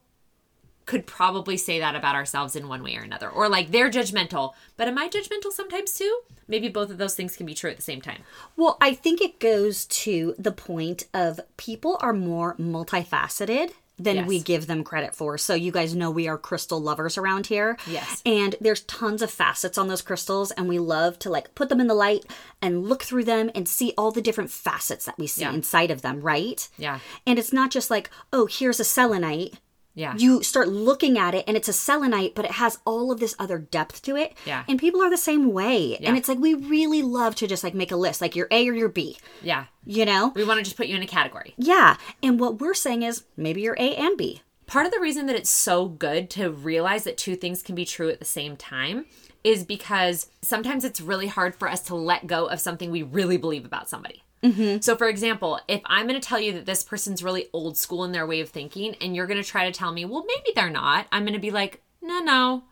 could 0.87 1.07
probably 1.07 1.57
say 1.57 1.79
that 1.81 1.95
about 1.97 2.15
ourselves 2.15 2.57
in 2.57 2.69
one 2.69 2.83
way 2.83 2.97
or 2.97 3.03
another. 3.03 3.29
Or 3.29 3.49
like 3.49 3.71
they're 3.73 3.91
judgmental, 3.91 4.55
but 4.77 4.89
am 4.89 4.97
I 4.99 5.09
judgmental 5.09 5.51
sometimes 5.53 5.93
too? 5.93 6.21
Maybe 6.49 6.69
both 6.69 6.91
of 6.91 6.99
those 6.99 7.15
things 7.17 7.37
can 7.37 7.45
be 7.45 7.55
true 7.55 7.71
at 7.71 7.77
the 7.77 7.83
same 7.83 8.01
time. 8.01 8.23
Well, 8.57 8.79
I 8.81 8.95
think 8.95 9.21
it 9.21 9.41
goes 9.41 9.85
to 9.87 10.35
the 10.39 10.53
point 10.53 11.07
of 11.13 11.41
people 11.57 11.99
are 12.01 12.13
more 12.13 12.55
multifaceted 12.57 13.73
than 13.99 14.17
Yes. 14.17 14.29
we 14.29 14.41
give 14.41 14.67
them 14.67 14.85
credit 14.85 15.15
for. 15.15 15.39
So 15.39 15.55
you 15.55 15.73
guys 15.73 15.95
know 15.97 16.11
we 16.11 16.29
are 16.29 16.37
crystal 16.37 16.79
lovers 16.79 17.17
around 17.17 17.47
here. 17.47 17.79
Yes. 17.87 18.21
And 18.27 18.55
there's 18.61 18.83
tons 18.83 19.23
of 19.23 19.31
facets 19.31 19.79
on 19.79 19.89
those 19.89 20.03
crystals 20.03 20.51
and 20.51 20.69
we 20.69 20.79
love 20.79 21.19
to 21.21 21.31
like 21.31 21.55
put 21.55 21.71
them 21.71 21.81
in 21.81 21.87
the 21.87 21.95
light 21.95 22.27
and 22.61 22.85
look 22.87 23.03
through 23.05 23.25
them 23.25 23.51
and 23.55 23.67
see 23.67 23.95
all 23.97 24.11
the 24.13 24.21
different 24.21 24.51
facets 24.51 25.07
that 25.07 25.19
we 25.19 25.27
see 25.27 25.41
Yeah. 25.43 25.53
inside 25.55 25.91
of 25.91 26.03
them, 26.03 26.21
right? 26.21 26.69
Yeah. 26.77 26.99
And 27.27 27.39
it's 27.39 27.55
not 27.55 27.71
just 27.71 27.91
like, 27.91 28.11
oh, 28.35 28.45
here's 28.47 28.79
a 28.81 28.85
selenite. 28.85 29.55
Yeah. 29.97 30.15
You 30.17 30.45
start 30.45 30.69
looking 30.69 31.19
at 31.19 31.35
it 31.35 31.45
and 31.49 31.57
it's 31.57 31.67
a 31.69 31.73
selenite, 31.73 32.37
but 32.37 32.45
it 32.45 32.53
has 32.53 32.79
all 32.85 33.11
of 33.11 33.19
this 33.19 33.35
other 33.39 33.59
depth 33.59 34.03
to 34.03 34.15
it. 34.15 34.35
Yeah. 34.45 34.63
And 34.69 34.79
people 34.79 35.03
are 35.03 35.11
the 35.11 35.17
same 35.17 35.53
way. 35.53 35.99
Yeah. 35.99 36.11
And 36.11 36.17
it's 36.17 36.29
like 36.29 36.39
we 36.39 36.55
really 36.55 37.03
love 37.03 37.35
to 37.37 37.49
just 37.49 37.65
like 37.65 37.75
make 37.75 37.91
a 37.91 37.97
list, 37.97 38.21
like 38.21 38.37
your 38.37 38.47
A 38.53 38.69
or 38.69 38.75
your 38.75 38.89
B. 38.91 39.19
yeah. 39.43 39.65
You 39.85 40.05
know? 40.05 40.33
We 40.37 40.45
want 40.45 40.59
to 40.59 40.65
just 40.65 40.77
put 40.77 40.87
you 40.87 40.97
in 40.97 41.03
a 41.03 41.07
category. 41.07 41.55
Yeah. 41.57 41.97
And 42.23 42.39
what 42.39 42.61
we're 42.61 42.75
saying 42.75 43.03
is 43.03 43.25
maybe 43.37 43.63
you're 43.63 43.77
A 43.79 43.95
and 43.97 44.17
B. 44.19 44.43
part 44.67 44.85
of 44.85 44.93
the 44.93 45.01
reason 45.01 45.27
that 45.27 45.37
it's 45.37 45.51
so 45.51 45.87
good 45.89 46.29
to 46.31 46.51
realize 46.51 47.05
that 47.05 47.17
two 47.17 47.35
things 47.37 47.63
can 47.63 47.75
be 47.75 47.85
true 47.85 48.09
at 48.11 48.19
the 48.19 48.25
same 48.25 48.57
time 48.57 49.07
is 49.45 49.65
because 49.65 50.27
sometimes 50.43 50.85
it's 50.85 51.01
really 51.01 51.29
hard 51.29 51.55
for 51.55 51.69
us 51.69 51.81
to 51.83 51.95
let 51.95 52.27
go 52.27 52.47
of 52.47 52.61
something 52.61 52.91
we 52.91 53.03
really 53.03 53.37
believe 53.37 53.65
about 53.65 53.89
somebody. 53.89 54.25
Mm-hmm. 54.43 54.81
So, 54.81 54.97
for 54.97 55.09
example, 55.09 55.59
if 55.67 55.81
I'm 55.87 56.07
going 56.07 56.21
to 56.21 56.27
tell 56.27 56.39
you 56.41 56.53
that 56.53 56.67
this 56.67 56.85
person's 56.85 57.23
really 57.23 57.49
old 57.53 57.77
school 57.77 58.05
in 58.05 58.13
their 58.13 58.27
way 58.27 58.41
of 58.41 58.51
thinking, 58.51 58.95
and 59.01 59.17
you're 59.17 59.27
going 59.27 59.43
to 59.43 59.49
try 59.49 59.65
to 59.65 59.77
tell 59.77 59.93
me, 59.93 60.05
well, 60.05 60.25
maybe 60.27 60.53
they're 60.55 60.71
not, 60.71 61.07
I'm 61.11 61.25
going 61.25 61.35
to 61.35 61.41
be 61.41 61.51
like, 61.51 61.83
no, 62.03 62.21
no, 62.21 62.65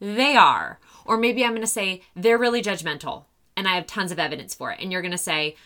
they 0.00 0.36
are. 0.36 0.78
Or 1.04 1.16
maybe 1.16 1.44
I'm 1.44 1.52
going 1.52 1.60
to 1.60 1.66
say, 1.66 2.02
they're 2.14 2.38
really 2.38 2.62
judgmental, 2.62 3.24
and 3.56 3.66
I 3.66 3.74
have 3.74 3.86
tons 3.86 4.12
of 4.12 4.18
evidence 4.18 4.54
for 4.54 4.70
it. 4.70 4.80
And 4.80 4.92
you're 4.92 5.02
going 5.02 5.12
to 5.12 5.18
say, 5.18 5.56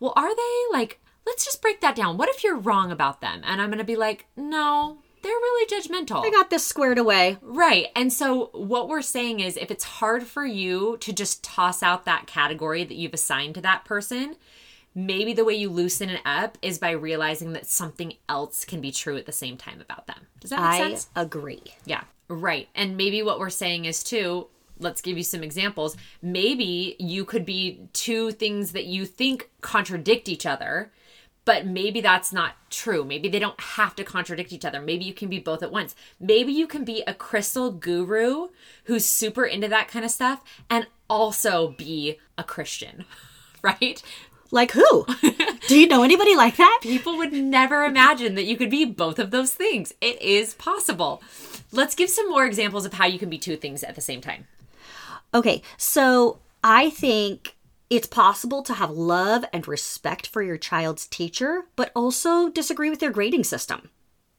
well, 0.00 0.12
are 0.16 0.34
they? 0.34 0.62
Like, 0.72 1.00
let's 1.26 1.44
just 1.44 1.60
break 1.60 1.80
that 1.80 1.96
down. 1.96 2.16
What 2.16 2.28
if 2.28 2.42
you're 2.42 2.56
wrong 2.56 2.90
about 2.90 3.20
them? 3.20 3.42
And 3.44 3.60
I'm 3.60 3.68
going 3.68 3.78
to 3.78 3.84
be 3.84 3.96
like, 3.96 4.26
no, 4.36 4.98
they're 5.22 5.32
really 5.32 5.66
judgmental. 5.66 6.24
I 6.24 6.30
got 6.30 6.50
this 6.50 6.64
squared 6.64 6.98
away. 6.98 7.36
Right. 7.42 7.88
And 7.96 8.12
so 8.12 8.50
what 8.52 8.88
we're 8.88 9.02
saying 9.02 9.40
is 9.40 9.56
if 9.56 9.70
it's 9.70 9.84
hard 9.84 10.24
for 10.24 10.46
you 10.46 10.96
to 10.98 11.12
just 11.12 11.42
toss 11.42 11.82
out 11.82 12.04
that 12.04 12.26
category 12.26 12.84
that 12.84 12.96
you've 12.96 13.14
assigned 13.14 13.56
to 13.56 13.60
that 13.62 13.84
person, 13.84 14.36
maybe 14.96 15.34
the 15.34 15.44
way 15.44 15.54
you 15.54 15.68
loosen 15.68 16.08
it 16.08 16.22
up 16.24 16.56
is 16.62 16.78
by 16.78 16.90
realizing 16.90 17.52
that 17.52 17.66
something 17.66 18.14
else 18.30 18.64
can 18.64 18.80
be 18.80 18.90
true 18.90 19.16
at 19.16 19.26
the 19.26 19.32
same 19.32 19.58
time 19.58 19.80
about 19.80 20.06
them. 20.06 20.26
Does 20.40 20.50
that 20.50 20.60
make 20.60 20.68
I 20.68 20.78
sense? 20.78 21.08
agree. 21.14 21.62
Yeah, 21.84 22.04
right. 22.28 22.68
And 22.74 22.96
maybe 22.96 23.22
what 23.22 23.38
we're 23.38 23.50
saying 23.50 23.84
is 23.84 24.02
too, 24.02 24.46
let's 24.80 25.02
give 25.02 25.18
you 25.18 25.22
some 25.22 25.42
examples. 25.42 25.98
Maybe 26.22 26.96
you 26.98 27.26
could 27.26 27.44
be 27.44 27.88
two 27.92 28.32
things 28.32 28.72
that 28.72 28.86
you 28.86 29.04
think 29.04 29.50
contradict 29.60 30.30
each 30.30 30.46
other, 30.46 30.90
but 31.44 31.66
maybe 31.66 32.00
that's 32.00 32.32
not 32.32 32.54
true. 32.70 33.04
Maybe 33.04 33.28
they 33.28 33.38
don't 33.38 33.60
have 33.60 33.94
to 33.96 34.04
contradict 34.04 34.50
each 34.50 34.64
other. 34.64 34.80
Maybe 34.80 35.04
you 35.04 35.12
can 35.12 35.28
be 35.28 35.38
both 35.38 35.62
at 35.62 35.70
once. 35.70 35.94
Maybe 36.18 36.52
you 36.52 36.66
can 36.66 36.84
be 36.84 37.02
a 37.06 37.12
crystal 37.12 37.70
guru 37.70 38.48
who's 38.84 39.04
super 39.04 39.44
into 39.44 39.68
that 39.68 39.88
kind 39.88 40.06
of 40.06 40.10
stuff 40.10 40.42
and 40.70 40.86
also 41.08 41.68
be 41.76 42.18
a 42.38 42.42
Christian, 42.42 43.04
right? 43.62 44.02
Like 44.50 44.72
who? 44.72 45.06
Do 45.66 45.78
you 45.78 45.88
know 45.88 46.02
anybody 46.02 46.36
like 46.36 46.56
that? 46.56 46.80
People 46.82 47.16
would 47.18 47.32
never 47.32 47.84
imagine 47.84 48.34
that 48.36 48.44
you 48.44 48.56
could 48.56 48.70
be 48.70 48.84
both 48.84 49.18
of 49.18 49.30
those 49.30 49.52
things. 49.52 49.92
It 50.00 50.20
is 50.22 50.54
possible. 50.54 51.22
Let's 51.72 51.94
give 51.94 52.10
some 52.10 52.28
more 52.28 52.46
examples 52.46 52.86
of 52.86 52.94
how 52.94 53.06
you 53.06 53.18
can 53.18 53.28
be 53.28 53.38
two 53.38 53.56
things 53.56 53.82
at 53.82 53.94
the 53.94 54.00
same 54.00 54.20
time. 54.20 54.46
Okay, 55.34 55.62
so 55.76 56.38
I 56.62 56.90
think 56.90 57.56
it's 57.90 58.06
possible 58.06 58.62
to 58.62 58.74
have 58.74 58.90
love 58.90 59.44
and 59.52 59.66
respect 59.68 60.26
for 60.26 60.42
your 60.42 60.56
child's 60.56 61.06
teacher, 61.06 61.66
but 61.76 61.92
also 61.94 62.48
disagree 62.48 62.90
with 62.90 63.00
their 63.00 63.10
grading 63.10 63.44
system. 63.44 63.90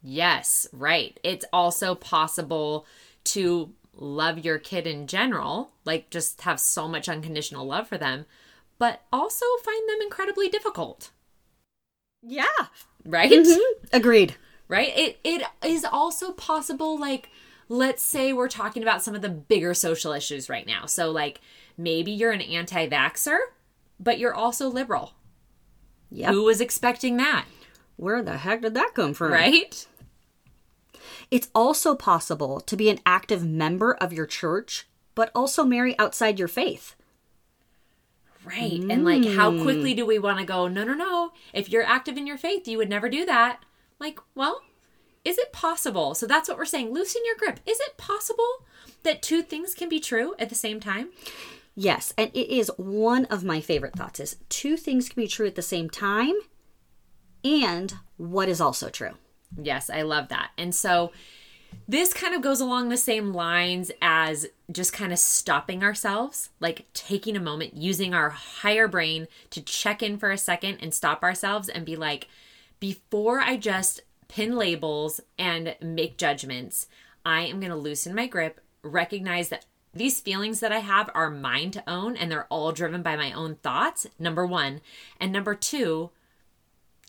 Yes, 0.01 0.67
right. 0.71 1.19
It's 1.23 1.45
also 1.51 1.95
possible 1.95 2.85
to 3.25 3.73
love 3.93 4.39
your 4.39 4.59
kid 4.59 4.87
in 4.87 5.07
general, 5.07 5.71
like 5.85 6.09
just 6.09 6.41
have 6.41 6.59
so 6.59 6.87
much 6.87 7.09
unconditional 7.09 7.65
love 7.65 7.87
for 7.87 7.97
them, 7.97 8.25
but 8.79 9.01
also 9.11 9.45
find 9.63 9.87
them 9.89 10.01
incredibly 10.01 10.49
difficult, 10.49 11.11
Yeah. 12.21 12.45
right? 13.05 13.31
Mm-hmm. 13.31 13.85
Agreed. 13.93 14.35
right? 14.67 14.91
It 14.95 15.19
it 15.23 15.43
is 15.65 15.85
also 15.85 16.31
possible 16.31 16.99
like 16.99 17.29
let's 17.69 18.03
say 18.03 18.31
we're 18.33 18.47
talking 18.47 18.81
about 18.83 19.03
some 19.03 19.13
of 19.15 19.21
the 19.21 19.29
bigger 19.29 19.73
social 19.73 20.13
issues 20.13 20.49
right 20.49 20.65
now. 20.65 20.85
So 20.85 21.11
like 21.11 21.41
maybe 21.77 22.11
you're 22.11 22.31
an 22.31 22.41
anti-vaxxer, 22.41 23.37
but 23.99 24.19
you're 24.19 24.33
also 24.33 24.67
liberal. 24.69 25.13
Yeah. 26.09 26.31
Who 26.31 26.43
was 26.45 26.61
expecting 26.61 27.17
that, 27.17 27.45
Where 27.97 28.21
the 28.23 28.37
heck 28.37 28.61
did 28.61 28.73
that 28.75 28.91
come 28.95 29.13
from? 29.13 29.31
right? 29.33 29.85
It's 31.29 31.49
also 31.53 31.93
possible 31.95 32.61
to 32.61 32.77
be 32.77 32.89
an 32.89 32.99
active 33.05 33.43
member 33.45 33.93
of 33.95 34.13
your 34.13 34.25
church, 34.25 34.87
but 35.15 35.29
also 35.35 35.65
marry 35.65 35.97
outside 35.99 36.39
your 36.39 36.47
faith. 36.47 36.95
Right. 38.47 38.81
And 38.89 39.03
like, 39.03 39.25
how 39.25 39.51
quickly 39.51 39.93
mm. 39.93 39.97
do 39.97 40.05
we 40.05 40.19
want 40.19 40.39
to 40.39 40.45
go, 40.45 40.67
no, 40.67 40.83
no, 40.83 40.93
no. 40.93 41.31
If 41.53 41.69
you're 41.69 41.83
active 41.83 42.17
in 42.17 42.27
your 42.27 42.37
faith, 42.37 42.67
you 42.67 42.77
would 42.77 42.89
never 42.89 43.09
do 43.09 43.25
that. 43.25 43.63
Like, 43.99 44.19
well, 44.35 44.61
is 45.25 45.37
it 45.37 45.51
possible? 45.51 46.15
So 46.15 46.25
that's 46.25 46.47
what 46.47 46.57
we're 46.57 46.65
saying. 46.65 46.93
Loosen 46.93 47.23
your 47.25 47.35
grip. 47.35 47.59
Is 47.65 47.79
it 47.81 47.97
possible 47.97 48.65
that 49.03 49.21
two 49.21 49.41
things 49.41 49.73
can 49.73 49.89
be 49.89 49.99
true 49.99 50.35
at 50.39 50.49
the 50.49 50.55
same 50.55 50.79
time? 50.79 51.09
Yes, 51.75 52.13
and 52.17 52.31
it 52.33 52.49
is 52.51 52.71
one 52.77 53.25
of 53.25 53.43
my 53.43 53.61
favorite 53.61 53.95
thoughts 53.95 54.19
is 54.19 54.37
two 54.49 54.77
things 54.77 55.09
can 55.09 55.21
be 55.21 55.27
true 55.27 55.45
at 55.45 55.55
the 55.55 55.61
same 55.61 55.89
time 55.91 56.33
and 57.43 57.93
what 58.17 58.49
is 58.49 58.59
also 58.59 58.89
true. 58.89 59.11
Yes, 59.55 59.89
I 59.89 60.01
love 60.01 60.29
that. 60.29 60.51
And 60.57 60.73
so 60.73 61.11
this 61.87 62.13
kind 62.13 62.33
of 62.33 62.41
goes 62.41 62.61
along 62.61 62.89
the 62.89 62.97
same 62.97 63.33
lines 63.33 63.91
as 64.01 64.47
just 64.71 64.93
kind 64.93 65.11
of 65.11 65.19
stopping 65.19 65.83
ourselves, 65.83 66.49
like 66.59 66.85
taking 66.93 67.35
a 67.35 67.41
moment, 67.41 67.75
using 67.75 68.13
our 68.13 68.29
higher 68.29 68.87
brain 68.87 69.27
to 69.49 69.61
check 69.61 70.03
in 70.03 70.17
for 70.17 70.31
a 70.31 70.37
second 70.37 70.77
and 70.81 70.93
stop 70.93 71.23
ourselves 71.23 71.69
and 71.69 71.85
be 71.85 71.95
like, 71.95 72.27
before 72.79 73.39
I 73.39 73.57
just 73.57 74.01
pin 74.27 74.55
labels 74.55 75.21
and 75.37 75.75
make 75.81 76.17
judgments, 76.17 76.87
I 77.25 77.41
am 77.41 77.59
going 77.59 77.71
to 77.71 77.77
loosen 77.77 78.15
my 78.15 78.27
grip, 78.27 78.61
recognize 78.83 79.49
that 79.49 79.65
these 79.93 80.19
feelings 80.19 80.59
that 80.59 80.71
I 80.71 80.79
have 80.79 81.09
are 81.13 81.29
mine 81.29 81.71
to 81.71 81.89
own 81.89 82.15
and 82.15 82.31
they're 82.31 82.45
all 82.45 82.71
driven 82.71 83.01
by 83.01 83.15
my 83.15 83.31
own 83.31 83.55
thoughts, 83.55 84.05
number 84.19 84.45
one. 84.45 84.81
And 85.19 85.31
number 85.31 85.55
two, 85.55 86.11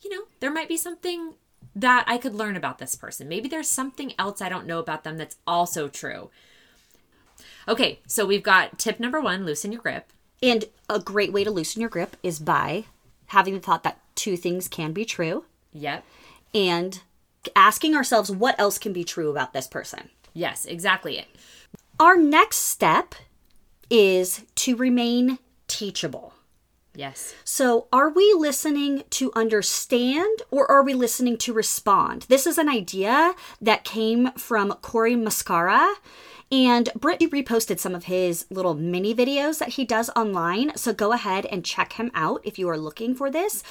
you 0.03 0.11
know, 0.11 0.25
there 0.41 0.53
might 0.53 0.69
be 0.69 0.77
something 0.77 1.35
that 1.81 2.05
I 2.09 2.19
could 2.19 2.35
learn 2.35 2.57
about 2.57 2.79
this 2.79 2.95
person. 2.95 3.29
Maybe 3.29 3.49
there's 3.49 3.69
something 3.71 4.13
else 4.19 4.41
I 4.41 4.49
don't 4.49 4.67
know 4.67 4.79
about 4.81 5.05
them 5.05 5.17
that's 5.17 5.37
also 5.47 5.89
true. 5.89 6.31
Okay, 7.69 8.01
so 8.07 8.27
we've 8.27 8.43
got 8.43 8.79
tip 8.79 8.99
number 8.99 9.21
one 9.21 9.45
loosen 9.45 9.73
your 9.73 9.81
grip. 9.83 10.13
And 10.43 10.65
a 10.89 10.99
great 10.99 11.33
way 11.33 11.45
to 11.45 11.51
loosen 11.51 11.81
your 11.81 11.91
grip 11.91 12.17
is 12.23 12.39
by 12.39 12.85
having 13.27 13.55
the 13.55 13.61
thought 13.61 13.83
that 13.83 14.01
two 14.15 14.37
things 14.37 14.69
can 14.69 14.93
be 14.93 15.05
true 15.05 15.45
Yep. 15.73 16.05
and 16.55 17.01
asking 17.55 17.95
ourselves 17.95 18.31
what 18.31 18.59
else 18.59 18.79
can 18.79 18.93
be 18.93 19.05
true 19.05 19.31
about 19.31 19.53
this 19.53 19.67
person. 19.67 20.09
Yes, 20.35 20.65
exactly 20.65 21.19
it. 21.19 21.27
Our 22.01 22.17
next 22.17 22.59
step 22.59 23.15
is 23.91 24.45
to 24.57 24.77
remain 24.77 25.39
teachable. 25.67 26.35
Yes. 26.99 27.37
So, 27.45 27.87
are 27.93 28.11
we 28.11 28.35
listening 28.37 29.05
to 29.11 29.31
understand 29.37 30.43
or 30.51 30.69
are 30.69 30.83
we 30.83 30.95
listening 30.95 31.39
to 31.39 31.53
respond? 31.53 32.23
This 32.23 32.45
is 32.45 32.59
an 32.59 32.69
idea 32.69 33.37
that 33.61 33.85
came 33.85 34.33
from 34.33 34.73
Cory 34.83 35.15
Muscara, 35.15 35.95
And 36.51 36.89
Britt 36.95 37.21
reposted 37.21 37.79
some 37.79 37.95
of 37.95 38.05
his 38.05 38.47
little 38.51 38.75
mini 38.75 39.15
videos 39.15 39.59
that 39.59 39.71
he 39.71 39.85
does 39.85 40.09
online. 40.17 40.75
So 40.77 40.95
go 40.95 41.13
ahead 41.13 41.45
and 41.47 41.65
check 41.65 41.95
him 41.95 42.11
out 42.15 42.41
if 42.43 42.59
you 42.59 42.69
are 42.71 42.79
looking 42.79 43.15
for 43.15 43.31
this. 43.31 43.63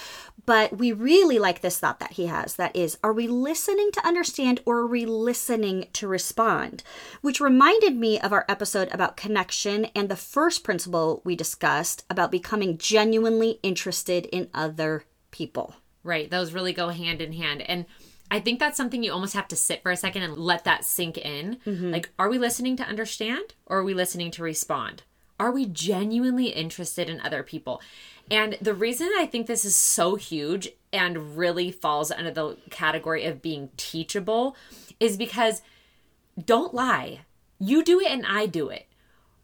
But 0.46 0.78
we 0.78 0.92
really 0.92 1.40
like 1.40 1.62
this 1.62 1.80
thought 1.80 2.00
that 2.00 2.14
he 2.14 2.28
has 2.28 2.56
that 2.56 2.76
is, 2.76 2.98
are 3.04 3.14
we 3.14 3.28
listening 3.28 3.90
to 3.94 4.06
understand 4.06 4.62
or 4.66 4.78
are 4.78 4.88
we 4.88 5.06
listening 5.06 5.88
to 5.94 6.08
respond? 6.08 6.84
Which 7.22 7.42
reminded 7.42 7.96
me 7.96 8.20
of 8.20 8.32
our 8.32 8.46
episode 8.48 8.90
about 8.92 9.18
connection 9.18 9.86
and 9.96 10.08
the 10.08 10.16
first 10.16 10.64
principle 10.64 11.22
we 11.26 11.36
discussed 11.36 12.06
about 12.10 12.32
becoming 12.32 12.78
genuinely 12.78 13.60
interested 13.64 14.28
in 14.28 14.50
other 14.54 15.04
people. 15.32 15.76
Right. 16.04 16.30
Those 16.30 16.54
really 16.54 16.74
go 16.74 16.90
hand 16.90 17.22
in 17.22 17.34
hand. 17.34 17.62
And 17.64 17.86
I 18.30 18.40
think 18.40 18.60
that's 18.60 18.78
something 18.78 19.04
you 19.04 19.12
almost 19.12 19.34
have 19.34 19.48
to 19.50 19.56
sit 19.56 19.82
for 19.82 19.92
a 19.92 19.98
second 19.98 20.24
and 20.24 20.38
let 20.38 20.64
that 20.66 20.84
sink 20.84 21.18
in. 21.18 21.58
Mm-hmm. 21.66 21.92
Like, 21.92 22.10
are 22.20 22.30
we 22.30 22.38
listening 22.38 22.76
to 22.78 22.84
understand 22.84 23.54
or 23.66 23.80
are 23.80 23.84
we 23.84 23.94
listening 23.94 24.32
to 24.32 24.44
respond? 24.44 25.04
Are 25.40 25.52
we 25.52 25.66
genuinely 25.66 26.48
interested 26.48 27.10
in 27.10 27.22
other 27.22 27.44
people? 27.44 27.82
And 28.30 28.58
the 28.62 28.74
reason 28.74 29.10
I 29.18 29.26
think 29.26 29.48
this 29.48 29.64
is 29.64 29.76
so 29.76 30.16
huge 30.16 30.70
and 30.92 31.38
really 31.38 31.72
falls 31.72 32.12
under 32.12 32.32
the 32.32 32.58
category 32.70 33.24
of 33.26 33.42
being 33.42 33.70
teachable 33.78 34.56
is 35.00 35.16
because 35.16 35.62
don't 36.44 36.74
lie. 36.74 37.22
You 37.60 37.84
do 37.84 38.00
it 38.00 38.12
and 38.12 38.26
I 38.26 38.46
do 38.46 38.70
it. 38.70 38.88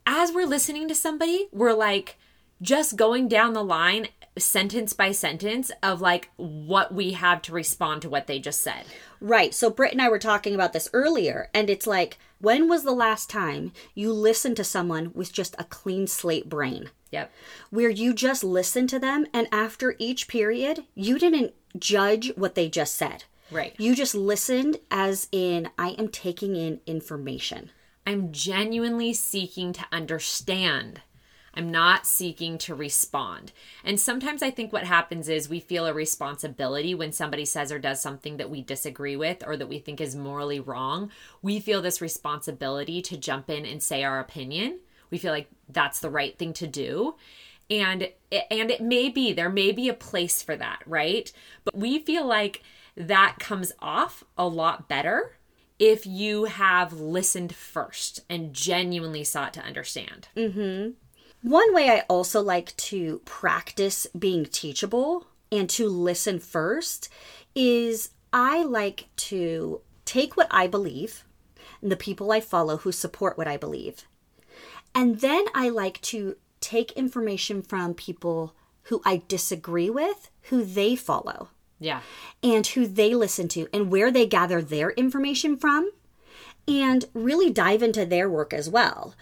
As 0.05 0.31
we're 0.31 0.45
listening 0.45 0.87
to 0.89 0.95
somebody, 0.95 1.47
we're 1.51 1.73
like 1.73 2.17
just 2.61 2.95
going 2.95 3.27
down 3.27 3.53
the 3.53 3.63
line 3.63 4.07
sentence 4.37 4.93
by 4.93 5.11
sentence 5.11 5.71
of 5.81 6.01
like 6.01 6.29
what 6.37 6.93
we 6.93 7.11
have 7.13 7.41
to 7.43 7.51
respond 7.51 8.01
to 8.01 8.09
what 8.09 8.27
they 8.27 8.39
just 8.39 8.61
said. 8.61 8.85
Right. 9.21 9.53
So 9.53 9.69
Britt 9.69 9.93
and 9.93 10.01
I 10.01 10.09
were 10.09 10.19
talking 10.19 10.55
about 10.55 10.73
this 10.73 10.89
earlier, 10.93 11.49
and 11.53 11.69
it's 11.69 11.87
like, 11.87 12.17
when 12.39 12.67
was 12.67 12.83
the 12.83 12.91
last 12.91 13.29
time 13.29 13.71
you 13.95 14.11
listened 14.11 14.57
to 14.57 14.63
someone 14.63 15.11
with 15.13 15.31
just 15.31 15.55
a 15.57 15.63
clean 15.63 16.07
slate 16.07 16.49
brain? 16.49 16.89
Yep. 17.11 17.31
Where 17.69 17.89
you 17.89 18.13
just 18.13 18.43
listened 18.43 18.89
to 18.89 18.99
them, 18.99 19.27
and 19.33 19.47
after 19.51 19.95
each 19.99 20.27
period, 20.27 20.83
you 20.95 21.19
didn't 21.19 21.53
judge 21.77 22.31
what 22.35 22.55
they 22.55 22.69
just 22.69 22.95
said. 22.95 23.23
Right. 23.51 23.75
You 23.77 23.95
just 23.95 24.15
listened, 24.15 24.79
as 24.89 25.27
in, 25.31 25.69
I 25.77 25.89
am 25.91 26.07
taking 26.07 26.55
in 26.55 26.81
information. 26.85 27.71
I'm 28.05 28.31
genuinely 28.31 29.13
seeking 29.13 29.71
to 29.73 29.85
understand. 29.91 31.01
I'm 31.53 31.71
not 31.71 32.05
seeking 32.07 32.57
to 32.59 32.75
respond. 32.75 33.51
And 33.83 33.99
sometimes 33.99 34.41
I 34.41 34.49
think 34.49 34.73
what 34.73 34.85
happens 34.85 35.29
is 35.29 35.47
we 35.47 35.59
feel 35.59 35.85
a 35.85 35.93
responsibility 35.93 36.95
when 36.95 37.11
somebody 37.11 37.45
says 37.45 37.71
or 37.71 37.79
does 37.79 38.01
something 38.01 38.37
that 38.37 38.49
we 38.49 38.61
disagree 38.61 39.15
with 39.15 39.45
or 39.45 39.55
that 39.57 39.69
we 39.69 39.79
think 39.79 40.01
is 40.01 40.15
morally 40.15 40.59
wrong. 40.59 41.11
We 41.41 41.59
feel 41.59 41.81
this 41.81 42.01
responsibility 42.01 43.01
to 43.03 43.17
jump 43.17 43.49
in 43.49 43.65
and 43.65 43.83
say 43.83 44.03
our 44.03 44.19
opinion. 44.19 44.79
We 45.11 45.19
feel 45.19 45.31
like 45.31 45.49
that's 45.69 45.99
the 45.99 46.09
right 46.09 46.37
thing 46.37 46.53
to 46.53 46.67
do. 46.67 47.15
And 47.69 48.09
and 48.51 48.71
it 48.71 48.81
may 48.81 49.09
be 49.09 49.31
there 49.31 49.49
may 49.49 49.71
be 49.71 49.87
a 49.89 49.93
place 49.93 50.41
for 50.41 50.55
that, 50.55 50.81
right? 50.85 51.31
But 51.63 51.77
we 51.77 51.99
feel 51.99 52.25
like 52.25 52.63
that 52.97 53.37
comes 53.39 53.71
off 53.79 54.23
a 54.37 54.47
lot 54.47 54.89
better 54.89 55.37
if 55.79 56.05
you 56.05 56.45
have 56.45 56.93
listened 56.93 57.53
first 57.55 58.21
and 58.29 58.53
genuinely 58.53 59.23
sought 59.23 59.53
to 59.53 59.61
understand. 59.61 60.27
Mm-hmm. 60.35 60.91
One 61.43 61.73
way 61.73 61.89
I 61.89 62.05
also 62.09 62.41
like 62.41 62.75
to 62.77 63.19
practice 63.25 64.07
being 64.17 64.45
teachable 64.45 65.27
and 65.51 65.69
to 65.71 65.89
listen 65.89 66.39
first 66.39 67.09
is 67.53 68.11
I 68.31 68.63
like 68.63 69.07
to 69.17 69.81
take 70.05 70.37
what 70.37 70.47
I 70.49 70.67
believe 70.67 71.25
and 71.81 71.91
the 71.91 71.97
people 71.97 72.31
I 72.31 72.39
follow 72.39 72.77
who 72.77 72.93
support 72.93 73.37
what 73.37 73.47
I 73.47 73.57
believe. 73.57 74.05
And 74.95 75.19
then 75.19 75.43
I 75.53 75.67
like 75.67 75.99
to 76.03 76.37
take 76.61 76.93
information 76.93 77.61
from 77.61 77.93
people 77.93 78.55
who 78.83 79.01
I 79.05 79.23
disagree 79.27 79.89
with, 79.89 80.29
who 80.43 80.63
they 80.63 80.95
follow, 80.95 81.49
Yeah. 81.77 82.01
and 82.41 82.65
who 82.67 82.87
they 82.87 83.13
listen 83.13 83.49
to, 83.49 83.67
and 83.73 83.91
where 83.91 84.11
they 84.11 84.25
gather 84.25 84.61
their 84.61 84.91
information 84.91 85.57
from, 85.57 85.91
and 86.67 87.05
really 87.13 87.49
dive 87.49 87.83
into 87.83 88.05
their 88.05 88.29
work 88.29 88.53
as 88.53 88.69
well. 88.69 89.13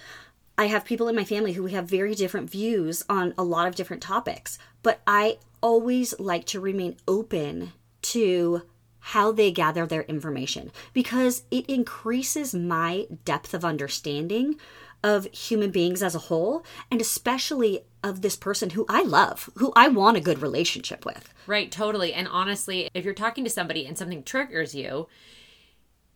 I 0.62 0.65
have 0.65 0.86
people 0.86 1.08
in 1.08 1.15
my 1.15 1.24
family 1.24 1.53
who 1.53 1.65
have 1.65 1.89
very 1.89 2.13
different 2.13 2.47
views 2.47 3.04
on 3.10 3.34
a 3.36 3.43
lot 3.43 3.65
of 3.65 3.74
different 3.74 4.04
topics, 4.04 4.60
but 4.84 5.02
I 5.08 5.39
always 5.60 6.13
like 6.19 6.45
to 6.45 6.60
remain 6.60 6.97
open 7.08 7.74
to 8.04 8.62
how 9.00 9.32
they 9.32 9.50
gather 9.50 9.88
their 9.88 10.04
information 10.04 10.71
because 10.93 11.45
it 11.50 11.65
increases 11.65 12.54
my 12.54 13.08
depth 13.26 13.56
of 13.56 13.65
understanding 13.65 14.56
of 15.04 15.26
human 15.32 15.71
beings 15.71 16.04
as 16.04 16.13
a 16.13 16.19
whole 16.30 16.63
and 16.91 17.02
especially 17.02 17.80
of 18.04 18.21
this 18.21 18.36
person 18.36 18.69
who 18.69 18.86
I 18.88 19.02
love, 19.02 19.50
who 19.58 19.74
I 19.76 19.88
want 19.88 20.17
a 20.17 20.21
good 20.21 20.43
relationship 20.43 21.06
with. 21.06 21.34
Right, 21.47 21.71
totally. 21.71 22.13
And 22.13 22.28
honestly, 22.28 22.88
if 22.93 23.04
you're 23.04 23.15
talking 23.15 23.43
to 23.45 23.50
somebody 23.50 23.88
and 23.88 23.97
something 23.97 24.21
triggers 24.21 24.76
you, 24.76 25.08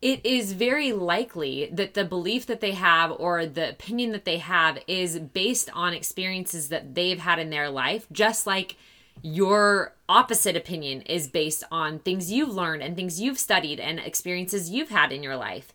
it 0.05 0.23
is 0.23 0.53
very 0.53 0.91
likely 0.93 1.67
that 1.73 1.95
the 1.95 2.05
belief 2.05 2.45
that 2.45 2.61
they 2.61 2.73
have 2.73 3.11
or 3.17 3.47
the 3.47 3.71
opinion 3.71 4.11
that 4.11 4.23
they 4.23 4.37
have 4.37 4.77
is 4.85 5.17
based 5.17 5.67
on 5.73 5.95
experiences 5.95 6.69
that 6.69 6.93
they've 6.93 7.17
had 7.17 7.39
in 7.39 7.49
their 7.49 7.71
life, 7.71 8.05
just 8.11 8.45
like 8.45 8.75
your 9.23 9.95
opposite 10.07 10.55
opinion 10.55 11.01
is 11.01 11.27
based 11.27 11.63
on 11.71 11.97
things 11.97 12.31
you've 12.31 12.53
learned 12.53 12.83
and 12.83 12.95
things 12.95 13.19
you've 13.19 13.39
studied 13.39 13.79
and 13.79 13.97
experiences 13.99 14.69
you've 14.69 14.89
had 14.89 15.11
in 15.11 15.23
your 15.23 15.37
life. 15.37 15.73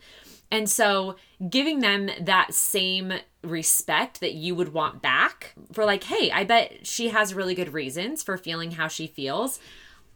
And 0.52 0.70
so, 0.70 1.16
giving 1.48 1.80
them 1.80 2.08
that 2.20 2.54
same 2.54 3.12
respect 3.42 4.20
that 4.20 4.34
you 4.34 4.54
would 4.54 4.72
want 4.72 5.02
back 5.02 5.54
for, 5.72 5.84
like, 5.84 6.04
hey, 6.04 6.30
I 6.30 6.44
bet 6.44 6.86
she 6.86 7.08
has 7.08 7.34
really 7.34 7.56
good 7.56 7.72
reasons 7.72 8.22
for 8.22 8.36
feeling 8.36 8.72
how 8.72 8.86
she 8.86 9.08
feels. 9.08 9.58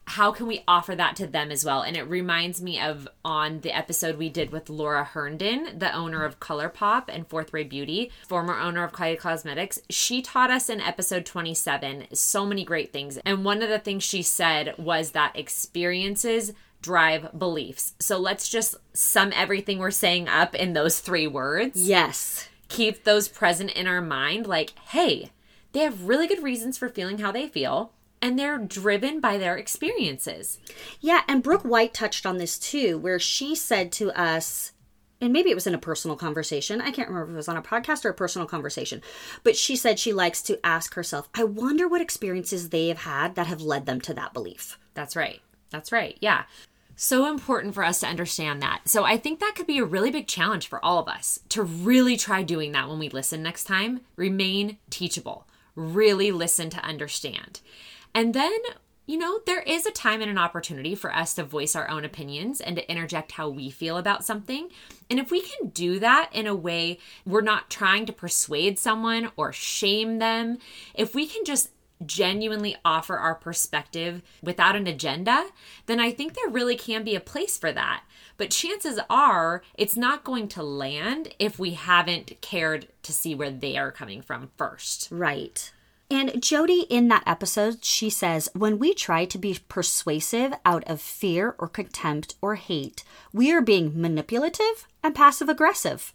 How 0.07 0.33
can 0.33 0.47
we 0.47 0.63
offer 0.69 0.95
that 0.95 1.17
to 1.17 1.27
them 1.27 1.51
as 1.51 1.65
well? 1.65 1.83
And 1.83 1.97
it 1.97 2.03
reminds 2.03 2.63
me 2.63 2.81
of 2.81 3.09
on 3.25 3.61
the 3.61 3.77
episode 3.77 4.17
we 4.17 4.29
did 4.29 4.51
with 4.51 4.69
Laura 4.69 5.05
Herndon, 5.05 5.79
the 5.79 5.95
owner 5.95 6.25
of 6.25 6.41
ColourPop 6.41 7.05
and 7.09 7.27
Fourth 7.27 7.53
Ray 7.53 7.65
Beauty, 7.65 8.11
former 8.29 8.59
owner 8.59 8.85
of 8.85 8.93
Kylie 8.93 9.19
Cosmetics. 9.19 9.81
She 9.91 10.23
taught 10.23 10.51
us 10.51 10.69
in 10.69 10.81
episode 10.81 11.25
27 11.25 12.07
so 12.13 12.45
many 12.45 12.65
great 12.65 12.93
things. 12.93 13.19
And 13.25 13.45
one 13.45 13.63
of 13.63 13.69
the 13.69 13.79
things 13.79 14.03
she 14.03 14.23
said 14.23 14.75
was 14.79 15.13
that 15.13 15.37
experiences 15.37 16.53
drive 16.83 17.39
beliefs. 17.39 17.95
So 17.99 18.19
let's 18.19 18.49
just 18.49 18.77
sum 18.93 19.33
everything 19.35 19.79
we're 19.79 19.91
saying 19.91 20.29
up 20.29 20.55
in 20.55 20.75
those 20.75 21.01
three 21.01 21.27
words. 21.27 21.89
Yes. 21.89 22.49
Keep 22.69 23.05
those 23.05 23.27
present 23.27 23.71
in 23.73 23.87
our 23.87 24.03
mind 24.03 24.47
like, 24.47 24.79
hey, 24.91 25.31
they 25.73 25.81
have 25.81 26.05
really 26.05 26.27
good 26.27 26.43
reasons 26.43 26.77
for 26.77 26.89
feeling 26.91 27.19
how 27.19 27.33
they 27.33 27.49
feel, 27.49 27.93
and 28.25 28.39
they're 28.39 28.57
driven 28.57 29.21
by 29.21 29.37
their 29.37 29.55
experiences. 29.55 30.59
Yeah, 30.99 31.21
and 31.29 31.43
Brooke 31.43 31.63
White 31.63 31.93
touched 31.93 32.25
on 32.25 32.39
this 32.39 32.59
too, 32.59 32.97
where 32.97 33.19
she 33.19 33.55
said 33.55 33.93
to 33.93 34.19
us, 34.19 34.73
and 35.21 35.31
maybe 35.31 35.51
it 35.51 35.55
was 35.55 35.67
in 35.67 35.75
a 35.75 35.79
personal 35.79 36.17
conversation. 36.17 36.81
I 36.81 36.91
can't 36.91 37.11
remember 37.11 37.33
if 37.33 37.35
it 37.35 37.37
was 37.37 37.49
on 37.51 37.59
a 37.59 37.63
podcast 37.63 38.03
or 38.07 38.09
a 38.09 38.15
personal 38.15 38.49
conversation, 38.49 39.03
but 39.43 39.57
she 39.57 39.77
said 39.77 39.99
she 39.99 40.15
likes 40.15 40.41
to 40.45 40.59
ask 40.65 40.95
herself, 40.95 41.29
I 41.35 41.45
wonder 41.45 41.87
what 41.87 42.01
experiences 42.01 42.71
they 42.71 42.89
have 42.89 43.03
had 43.03 43.35
that 43.35 43.47
have 43.47 43.61
led 43.61 43.85
them 43.85 44.01
to 44.01 44.15
that 44.15 44.33
belief. 44.33 44.79
That's 44.95 45.17
right. 45.17 45.43
That's 45.69 45.93
right. 45.93 46.17
Yeah. 46.23 46.45
So 46.97 47.27
important 47.27 47.75
for 47.75 47.85
us 47.85 48.01
to 48.01 48.07
understand 48.07 48.63
that. 48.63 48.89
So 48.89 49.05
I 49.05 49.19
think 49.19 49.39
that 49.41 49.53
could 49.55 49.67
be 49.67 49.79
a 49.79 49.85
really 49.85 50.11
big 50.11 50.29
challenge 50.29 50.67
for 50.67 50.83
all 50.83 50.99
of 50.99 51.09
us 51.09 51.41
to 51.51 51.63
really 51.63 52.17
try 52.17 52.43
doing 52.43 52.73
that 52.73 52.89
when 52.89 52.99
we 52.99 53.11
listen 53.11 53.43
next 53.43 53.65
time. 53.65 54.01
Remain 54.17 54.79
teachable. 54.89 55.47
Really 55.77 56.31
listen 56.33 56.71
to 56.71 56.79
understand. 56.79 57.61
And 58.15 58.33
then, 58.33 58.59
you 59.07 59.19
know, 59.19 59.41
there 59.45 59.63
is 59.63 59.85
a 59.85 59.91
time 59.91 60.23
and 60.23 60.31
an 60.31 60.39
opportunity 60.39 60.95
for 60.95 61.15
us 61.15 61.35
to 61.35 61.45
voice 61.45 61.75
our 61.75 61.89
own 61.91 62.05
opinions 62.05 62.61
and 62.61 62.77
to 62.77 62.91
interject 62.91 63.33
how 63.33 63.49
we 63.49 63.71
feel 63.71 63.97
about 63.97 64.25
something. 64.25 64.71
And 65.11 65.19
if 65.19 65.31
we 65.31 65.43
can 65.43 65.69
do 65.71 65.99
that 65.99 66.31
in 66.33 66.47
a 66.47 66.55
way 66.55 66.99
we're 67.27 67.41
not 67.41 67.71
trying 67.71 68.07
to 68.07 68.13
persuade 68.13 68.79
someone 68.79 69.31
or 69.37 69.53
shame 69.53 70.19
them, 70.19 70.59
if 70.95 71.15
we 71.15 71.27
can 71.27 71.45
just 71.45 71.71
genuinely 72.05 72.77
offer 72.85 73.17
our 73.17 73.35
perspective 73.35 74.23
without 74.43 74.77
an 74.77 74.87
agenda, 74.87 75.47
then 75.87 76.01
I 76.01 76.11
think 76.11 76.35
there 76.35 76.49
really 76.49 76.77
can 76.77 77.05
be 77.05 77.15
a 77.15 77.21
place 77.21 77.59
for 77.59 77.73
that. 77.73 78.05
But 78.37 78.51
chances 78.51 78.99
are 79.09 79.63
it's 79.75 79.97
not 79.97 80.25
going 80.25 80.49
to 80.49 80.63
land 80.63 81.35
if 81.39 81.59
we 81.59 81.73
haven't 81.73 82.41
cared 82.41 82.89
to 83.03 83.13
see 83.13 83.35
where 83.35 83.51
they 83.51 83.77
are 83.77 83.93
coming 83.93 84.23
from 84.23 84.51
first. 84.57 85.09
Right. 85.11 85.73
And 86.15 86.41
Jody, 86.41 86.87
in 86.89 87.09
that 87.09 87.25
episode, 87.27 87.85
she 87.85 88.09
says, 88.09 88.49
when 88.55 88.79
we 88.79 88.95
try 88.95 89.25
to 89.25 89.37
be 89.37 89.59
persuasive 89.69 90.55
out 90.65 90.85
of 90.87 91.01
fear 91.01 91.57
or 91.59 91.67
contempt 91.67 92.37
or 92.41 92.55
hate, 92.55 93.03
we 93.33 93.51
are 93.51 93.61
being 93.61 94.01
manipulative 94.01 94.87
and 95.03 95.13
passive 95.13 95.49
aggressive. 95.49 96.13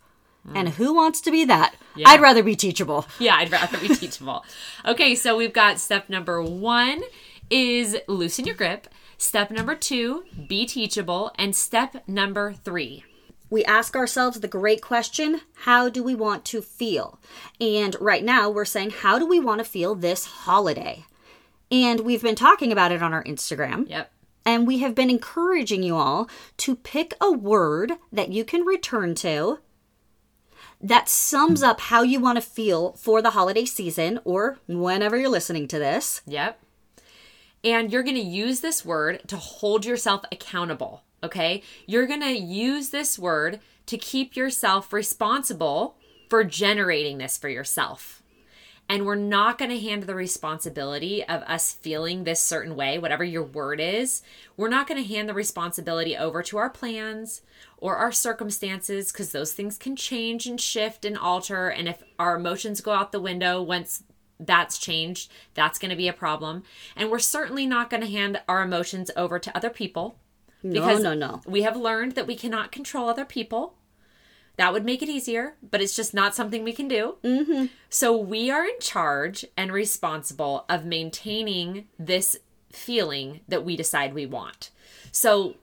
And 0.55 0.69
who 0.69 0.93
wants 0.95 1.19
to 1.21 1.31
be 1.31 1.43
that? 1.45 1.75
I'd 2.05 2.21
rather 2.21 2.43
be 2.43 2.55
teachable. 2.55 3.07
Yeah, 3.19 3.35
I'd 3.35 3.51
rather 3.51 3.77
be 3.77 3.89
teachable. 3.89 4.45
Okay, 4.85 5.15
so 5.15 5.35
we've 5.35 5.51
got 5.51 5.79
step 5.79 6.07
number 6.07 6.41
one 6.41 7.03
is 7.49 7.97
loosen 8.07 8.45
your 8.45 8.55
grip. 8.55 8.87
Step 9.17 9.51
number 9.51 9.75
two, 9.75 10.23
be 10.47 10.65
teachable. 10.65 11.31
And 11.37 11.53
step 11.53 12.07
number 12.07 12.53
three, 12.53 13.03
we 13.49 13.65
ask 13.65 13.95
ourselves 13.95 14.39
the 14.39 14.47
great 14.47 14.81
question 14.81 15.41
how 15.63 15.89
do 15.89 16.03
we 16.03 16.15
want 16.15 16.45
to 16.45 16.61
feel? 16.61 17.19
And 17.59 17.95
right 17.99 18.23
now, 18.23 18.49
we're 18.49 18.65
saying, 18.65 18.91
how 18.91 19.19
do 19.19 19.27
we 19.27 19.39
want 19.39 19.59
to 19.59 19.65
feel 19.65 19.95
this 19.95 20.25
holiday? 20.25 21.05
And 21.71 22.01
we've 22.01 22.23
been 22.23 22.35
talking 22.35 22.71
about 22.71 22.91
it 22.91 23.03
on 23.03 23.13
our 23.13 23.23
Instagram. 23.23 23.89
Yep. 23.89 24.11
And 24.45 24.65
we 24.65 24.79
have 24.79 24.95
been 24.95 25.09
encouraging 25.09 25.83
you 25.83 25.95
all 25.95 26.29
to 26.57 26.75
pick 26.75 27.13
a 27.21 27.31
word 27.31 27.93
that 28.11 28.31
you 28.31 28.43
can 28.43 28.61
return 28.61 29.13
to 29.15 29.59
that 30.81 31.09
sums 31.09 31.61
up 31.61 31.81
how 31.81 32.03
you 32.03 32.19
want 32.19 32.37
to 32.37 32.41
feel 32.41 32.93
for 32.93 33.21
the 33.21 33.31
holiday 33.31 33.65
season 33.65 34.19
or 34.23 34.59
whenever 34.67 35.17
you're 35.17 35.29
listening 35.29 35.67
to 35.67 35.77
this. 35.77 36.21
Yep. 36.25 36.59
And 37.63 37.91
you're 37.91 38.03
going 38.03 38.15
to 38.15 38.21
use 38.21 38.61
this 38.61 38.85
word 38.85 39.21
to 39.27 39.35
hold 39.35 39.85
yourself 39.85 40.23
accountable. 40.31 41.03
Okay. 41.23 41.61
You're 41.85 42.07
going 42.07 42.21
to 42.21 42.37
use 42.37 42.89
this 42.89 43.19
word 43.19 43.59
to 43.85 43.97
keep 43.97 44.35
yourself 44.35 44.93
responsible 44.93 45.97
for 46.29 46.43
generating 46.43 47.17
this 47.17 47.37
for 47.37 47.49
yourself. 47.49 48.21
And 48.91 49.05
we're 49.05 49.15
not 49.15 49.59
going 49.59 49.69
to 49.69 49.79
hand 49.79 50.03
the 50.03 50.15
responsibility 50.15 51.23
of 51.23 51.43
us 51.43 51.73
feeling 51.73 52.23
this 52.23 52.41
certain 52.41 52.75
way, 52.75 52.97
whatever 52.97 53.23
your 53.23 53.43
word 53.43 53.79
is. 53.79 54.23
We're 54.57 54.67
not 54.67 54.87
going 54.87 55.01
to 55.01 55.07
hand 55.07 55.29
the 55.29 55.35
responsibility 55.35 56.17
over 56.17 56.41
to 56.41 56.57
our 56.57 56.71
plans 56.71 57.41
or 57.77 57.97
our 57.97 58.11
circumstances 58.11 59.11
because 59.11 59.31
those 59.31 59.53
things 59.53 59.77
can 59.77 59.95
change 59.95 60.47
and 60.47 60.59
shift 60.59 61.05
and 61.05 61.15
alter. 61.15 61.69
And 61.69 61.87
if 61.87 62.01
our 62.17 62.35
emotions 62.35 62.81
go 62.81 62.91
out 62.91 63.11
the 63.11 63.21
window 63.21 63.61
once 63.61 64.03
that's 64.39 64.79
changed, 64.79 65.31
that's 65.53 65.77
going 65.77 65.91
to 65.91 65.95
be 65.95 66.07
a 66.07 66.13
problem. 66.13 66.63
And 66.95 67.11
we're 67.11 67.19
certainly 67.19 67.67
not 67.67 67.91
going 67.91 68.01
to 68.01 68.09
hand 68.09 68.41
our 68.47 68.63
emotions 68.63 69.11
over 69.15 69.37
to 69.37 69.55
other 69.55 69.69
people. 69.69 70.17
No, 70.61 70.97
no, 70.97 71.13
no. 71.13 71.41
We 71.45 71.61
have 71.61 71.77
learned 71.77 72.13
that 72.13 72.27
we 72.27 72.35
cannot 72.35 72.71
control 72.71 73.09
other 73.09 73.25
people. 73.25 73.75
That 74.57 74.73
would 74.73 74.83
make 74.83 75.01
it 75.01 75.07
easier, 75.07 75.55
but 75.61 75.81
it's 75.81 75.95
just 75.95 76.13
not 76.13 76.35
something 76.35 76.65
we 76.65 76.73
can 76.73 76.89
do. 76.89 77.15
Mm-hmm. 77.23 77.67
So 77.89 78.17
we 78.17 78.51
are 78.51 78.65
in 78.65 78.79
charge 78.81 79.45
and 79.55 79.71
responsible 79.71 80.65
of 80.67 80.83
maintaining 80.83 81.87
this 81.97 82.35
feeling 82.69 83.39
that 83.47 83.63
we 83.63 83.77
decide 83.77 84.13
we 84.13 84.25
want. 84.25 84.71
So 85.13 85.55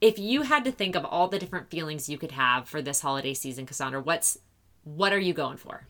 if 0.00 0.18
you 0.18 0.42
had 0.42 0.64
to 0.64 0.72
think 0.72 0.96
of 0.96 1.04
all 1.04 1.28
the 1.28 1.38
different 1.38 1.70
feelings 1.70 2.08
you 2.08 2.18
could 2.18 2.32
have 2.32 2.66
for 2.68 2.80
this 2.80 3.00
holiday 3.00 3.34
season, 3.34 3.66
Cassandra, 3.66 4.00
what's 4.00 4.38
what 4.84 5.12
are 5.12 5.18
you 5.18 5.32
going 5.32 5.56
for? 5.56 5.86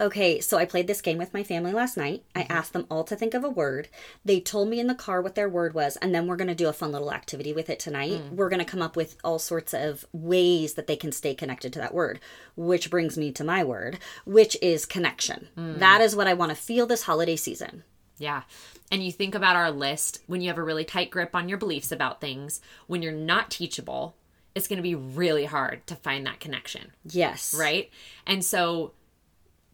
Okay, 0.00 0.40
so 0.40 0.58
I 0.58 0.64
played 0.64 0.88
this 0.88 1.00
game 1.00 1.18
with 1.18 1.32
my 1.32 1.44
family 1.44 1.70
last 1.70 1.96
night. 1.96 2.24
I 2.34 2.42
mm-hmm. 2.42 2.52
asked 2.52 2.72
them 2.72 2.86
all 2.90 3.04
to 3.04 3.14
think 3.14 3.32
of 3.32 3.44
a 3.44 3.48
word. 3.48 3.88
They 4.24 4.40
told 4.40 4.68
me 4.68 4.80
in 4.80 4.88
the 4.88 4.94
car 4.94 5.22
what 5.22 5.36
their 5.36 5.48
word 5.48 5.72
was, 5.72 5.96
and 5.96 6.12
then 6.12 6.26
we're 6.26 6.36
going 6.36 6.48
to 6.48 6.54
do 6.54 6.68
a 6.68 6.72
fun 6.72 6.90
little 6.90 7.12
activity 7.12 7.52
with 7.52 7.70
it 7.70 7.78
tonight. 7.78 8.10
Mm. 8.10 8.32
We're 8.32 8.48
going 8.48 8.58
to 8.58 8.64
come 8.64 8.82
up 8.82 8.96
with 8.96 9.16
all 9.22 9.38
sorts 9.38 9.72
of 9.72 10.04
ways 10.12 10.74
that 10.74 10.88
they 10.88 10.96
can 10.96 11.12
stay 11.12 11.34
connected 11.34 11.72
to 11.74 11.78
that 11.78 11.94
word, 11.94 12.18
which 12.56 12.90
brings 12.90 13.16
me 13.16 13.30
to 13.32 13.44
my 13.44 13.62
word, 13.62 13.98
which 14.24 14.56
is 14.60 14.84
connection. 14.84 15.48
Mm. 15.56 15.78
That 15.78 16.00
is 16.00 16.16
what 16.16 16.26
I 16.26 16.34
want 16.34 16.50
to 16.50 16.56
feel 16.56 16.86
this 16.86 17.04
holiday 17.04 17.36
season. 17.36 17.84
Yeah. 18.18 18.42
And 18.90 19.04
you 19.04 19.12
think 19.12 19.34
about 19.34 19.56
our 19.56 19.70
list 19.70 20.22
when 20.26 20.40
you 20.40 20.48
have 20.48 20.58
a 20.58 20.62
really 20.62 20.84
tight 20.84 21.10
grip 21.10 21.34
on 21.34 21.48
your 21.48 21.58
beliefs 21.58 21.92
about 21.92 22.20
things, 22.20 22.60
when 22.88 23.00
you're 23.00 23.12
not 23.12 23.50
teachable, 23.50 24.16
it's 24.54 24.68
going 24.68 24.76
to 24.76 24.82
be 24.82 24.94
really 24.94 25.44
hard 25.44 25.86
to 25.86 25.96
find 25.96 26.26
that 26.26 26.40
connection, 26.40 26.92
Yes. 27.04 27.54
right? 27.58 27.90
And 28.26 28.44
so 28.44 28.92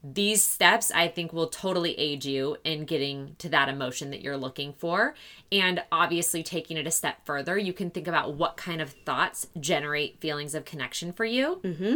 these 0.03 0.43
steps 0.43 0.91
I 0.91 1.09
think 1.09 1.33
will 1.33 1.49
totally 1.49 1.99
aid 1.99 2.25
you 2.25 2.57
in 2.65 2.85
getting 2.85 3.37
to 3.39 3.49
that 3.51 3.69
emotion 3.69 4.11
that 4.11 4.23
you're 4.23 4.37
looking 4.37 4.73
for. 4.73 5.15
And 5.53 5.83
obviously, 5.93 6.43
taking 6.43 6.77
it 6.77 6.87
a 6.87 6.91
step 6.91 7.25
further, 7.27 7.59
you 7.59 7.73
can 7.73 7.91
think 7.91 8.09
about 8.09 8.35
what 8.35 8.57
kind 8.57 8.81
of 8.81 8.93
thoughts 9.05 9.47
generate 9.59 10.21
feelings 10.21 10.55
of 10.55 10.65
connection 10.65 11.13
for 11.13 11.25
you 11.25 11.61
mm-hmm. 11.63 11.95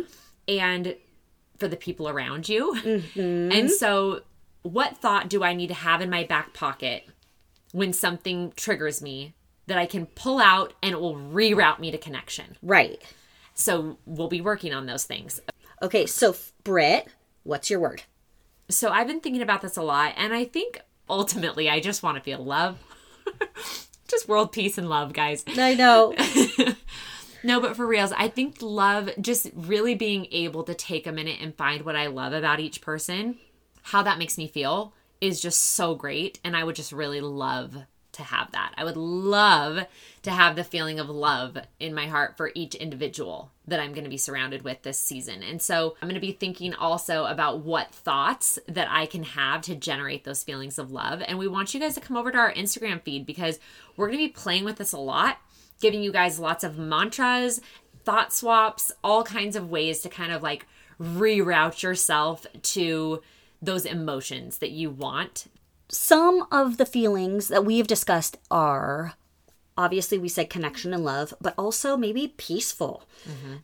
and 0.49 0.97
for 1.59 1.69
the 1.69 1.77
people 1.77 2.09
around 2.09 2.49
you. 2.49 2.75
Mm-hmm. 2.75 3.53
And 3.53 3.71
so, 3.71 4.23
what 4.62 4.99
thought 4.99 5.29
do 5.29 5.43
I 5.43 5.55
need 5.55 5.69
to 5.69 5.75
have 5.75 6.01
in 6.01 6.11
my 6.11 6.25
back 6.25 6.53
pocket 6.53 7.07
when 7.73 7.93
something 7.93 8.53
triggers 8.57 9.01
me 9.01 9.35
that 9.67 9.79
I 9.79 9.87
can 9.87 10.07
pull 10.07 10.40
out 10.40 10.75
and 10.83 10.93
it 10.93 11.01
will 11.01 11.17
reroute 11.17 11.79
me 11.79 11.90
to 11.90 11.99
connection? 11.99 12.57
Right. 12.62 13.03
So, 13.55 13.99
we'll 14.05 14.29
be 14.29 14.43
working 14.43 14.75
on 14.75 14.85
those 14.85 15.05
things. 15.05 15.40
Okay, 15.81 16.07
so 16.07 16.35
Britt, 16.64 17.09
what's 17.44 17.70
your 17.70 17.80
word? 17.80 18.02
So 18.68 18.90
I've 18.90 19.07
been 19.07 19.20
thinking 19.20 19.42
about 19.42 19.62
this 19.62 19.76
a 19.76 19.83
lot, 19.83 20.14
and 20.16 20.35
I 20.35 20.44
think 20.44 20.80
ultimately 21.09 21.70
I 21.70 21.80
just 21.80 22.02
want 22.02 22.16
to 22.16 22.22
feel 22.22 22.44
love. 22.44 22.78
just 24.09 24.28
world 24.28 24.52
peace 24.52 24.76
and 24.76 24.88
love, 24.88 25.12
guys. 25.12 25.44
I 25.57 25.74
know. 25.74 26.14
No, 27.44 27.61
but 27.61 27.76
for 27.76 27.87
reals, 27.87 28.11
I 28.11 28.28
think 28.28 28.57
love, 28.62 29.11
just 29.20 29.50
really 29.54 29.94
being 29.94 30.26
able 30.33 30.64
to 30.64 30.74
take 30.74 31.07
a 31.07 31.12
minute 31.12 31.40
and 31.42 31.54
find 31.54 31.83
what 31.83 31.94
I 31.94 32.07
love 32.07 32.33
about 32.33 32.59
each 32.59 32.80
person, 32.80 33.37
how 33.83 34.02
that 34.02 34.18
makes 34.18 34.38
me 34.38 34.48
feel 34.48 34.94
is 35.20 35.42
just 35.42 35.61
so 35.61 35.94
great. 35.94 36.40
And 36.42 36.57
I 36.57 36.64
would 36.64 36.74
just 36.74 36.90
really 36.90 37.20
love 37.20 37.76
to 38.14 38.22
have 38.22 38.50
that. 38.53 38.74
I 38.77 38.85
would 38.85 38.96
love 38.96 39.87
to 40.22 40.31
have 40.31 40.57
the 40.57 40.64
feeling 40.64 40.98
of 40.98 41.09
love 41.09 41.59
in 41.79 41.94
my 41.94 42.07
heart 42.07 42.37
for 42.37 42.50
each 42.55 42.74
individual 42.74 43.50
that 43.66 43.81
I'm 43.81 43.92
going 43.92 44.05
to 44.05 44.11
be 44.11 44.16
surrounded 44.16 44.62
with 44.62 44.83
this 44.83 44.98
season. 44.98 45.42
And 45.42 45.61
so 45.61 45.96
I'm 46.00 46.09
going 46.09 46.20
to 46.20 46.27
be 46.27 46.33
thinking 46.33 46.74
also 46.74 47.27
about 47.27 47.61
what 47.61 47.94
thoughts 47.94 48.59
that 48.68 48.88
I 48.90 49.07
can 49.07 49.22
have 49.22 49.62
to 49.62 49.74
generate 49.74 50.24
those 50.24 50.42
feelings 50.42 50.79
of 50.79 50.90
love. 50.90 51.22
And 51.27 51.38
we 51.38 51.48
want 51.48 51.74
you 51.74 51.81
guys 51.81 51.94
to 51.94 52.00
come 52.00 52.16
over 52.16 52.31
to 52.31 52.38
our 52.38 52.53
Instagram 52.53 53.03
feed 53.03 53.27
because 53.27 53.59
we're 53.96 54.09
going 54.09 54.18
to 54.18 54.27
be 54.27 54.33
playing 54.33 54.64
with 54.64 54.77
this 54.77 54.92
a 54.92 54.98
lot, 54.98 55.38
giving 55.81 56.03
you 56.03 56.12
guys 56.12 56.38
lots 56.38 56.64
of 56.64 56.79
mantras, 56.79 57.61
thought 58.05 58.33
swaps, 58.33 58.92
all 59.03 59.24
kinds 59.24 59.57
of 59.57 59.70
ways 59.70 60.00
to 60.00 60.09
kind 60.09 60.33
of 60.33 60.42
like 60.42 60.66
reroute 61.00 61.83
yourself 61.83 62.46
to 62.62 63.22
those 63.61 63.85
emotions 63.87 64.59
that 64.59 64.70
you 64.70 64.90
want 64.90 65.46
Some 65.94 66.46
of 66.50 66.76
the 66.76 66.87
feelings 66.87 67.48
that 67.48 67.64
we 67.64 67.78
have 67.78 67.87
discussed 67.87 68.37
are 68.50 69.14
obviously 69.76 70.18
we 70.18 70.28
said 70.28 70.50
connection 70.50 70.92
and 70.94 71.04
love, 71.04 71.35
but 71.40 71.54
also 71.57 71.96
maybe 71.96 72.35
peaceful, 72.37 73.04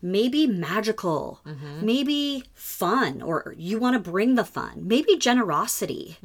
maybe 0.00 0.46
magical, 0.46 1.40
maybe 1.80 2.44
fun, 2.54 3.20
or 3.20 3.54
you 3.56 3.78
want 3.78 3.94
to 3.94 4.10
bring 4.10 4.34
the 4.36 4.44
fun, 4.44 4.86
maybe 4.86 5.16
generosity. 5.16 6.18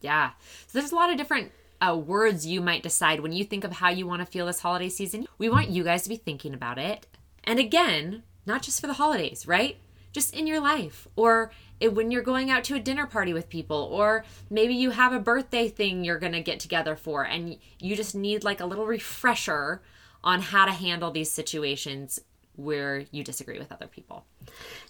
Yeah. 0.00 0.30
So 0.66 0.78
there's 0.78 0.92
a 0.92 0.94
lot 0.94 1.10
of 1.10 1.16
different 1.16 1.52
uh, 1.80 1.96
words 1.96 2.46
you 2.46 2.60
might 2.60 2.82
decide 2.82 3.20
when 3.20 3.32
you 3.32 3.44
think 3.44 3.64
of 3.64 3.72
how 3.72 3.88
you 3.90 4.06
want 4.06 4.20
to 4.20 4.26
feel 4.26 4.46
this 4.46 4.60
holiday 4.60 4.88
season. 4.88 5.26
We 5.38 5.48
want 5.48 5.68
you 5.68 5.84
guys 5.84 6.02
to 6.02 6.08
be 6.08 6.16
thinking 6.16 6.54
about 6.54 6.78
it. 6.78 7.06
And 7.44 7.58
again, 7.58 8.22
not 8.46 8.62
just 8.62 8.80
for 8.80 8.86
the 8.86 8.94
holidays, 8.94 9.46
right? 9.46 9.76
Just 10.16 10.34
in 10.34 10.46
your 10.46 10.60
life 10.60 11.06
or 11.14 11.50
it- 11.78 11.94
when 11.94 12.10
you're 12.10 12.22
going 12.22 12.50
out 12.50 12.64
to 12.64 12.74
a 12.74 12.80
dinner 12.80 13.06
party 13.06 13.34
with 13.34 13.50
people 13.50 13.76
or 13.92 14.24
maybe 14.48 14.72
you 14.72 14.92
have 14.92 15.12
a 15.12 15.18
birthday 15.20 15.68
thing 15.68 16.04
you're 16.04 16.18
going 16.18 16.32
to 16.32 16.40
get 16.40 16.58
together 16.58 16.96
for 16.96 17.22
and 17.26 17.58
you 17.78 17.94
just 17.94 18.14
need 18.14 18.42
like 18.42 18.58
a 18.58 18.64
little 18.64 18.86
refresher 18.86 19.82
on 20.24 20.40
how 20.40 20.64
to 20.64 20.72
handle 20.72 21.10
these 21.10 21.30
situations 21.30 22.18
where 22.54 23.04
you 23.10 23.22
disagree 23.22 23.58
with 23.58 23.70
other 23.70 23.86
people. 23.86 24.24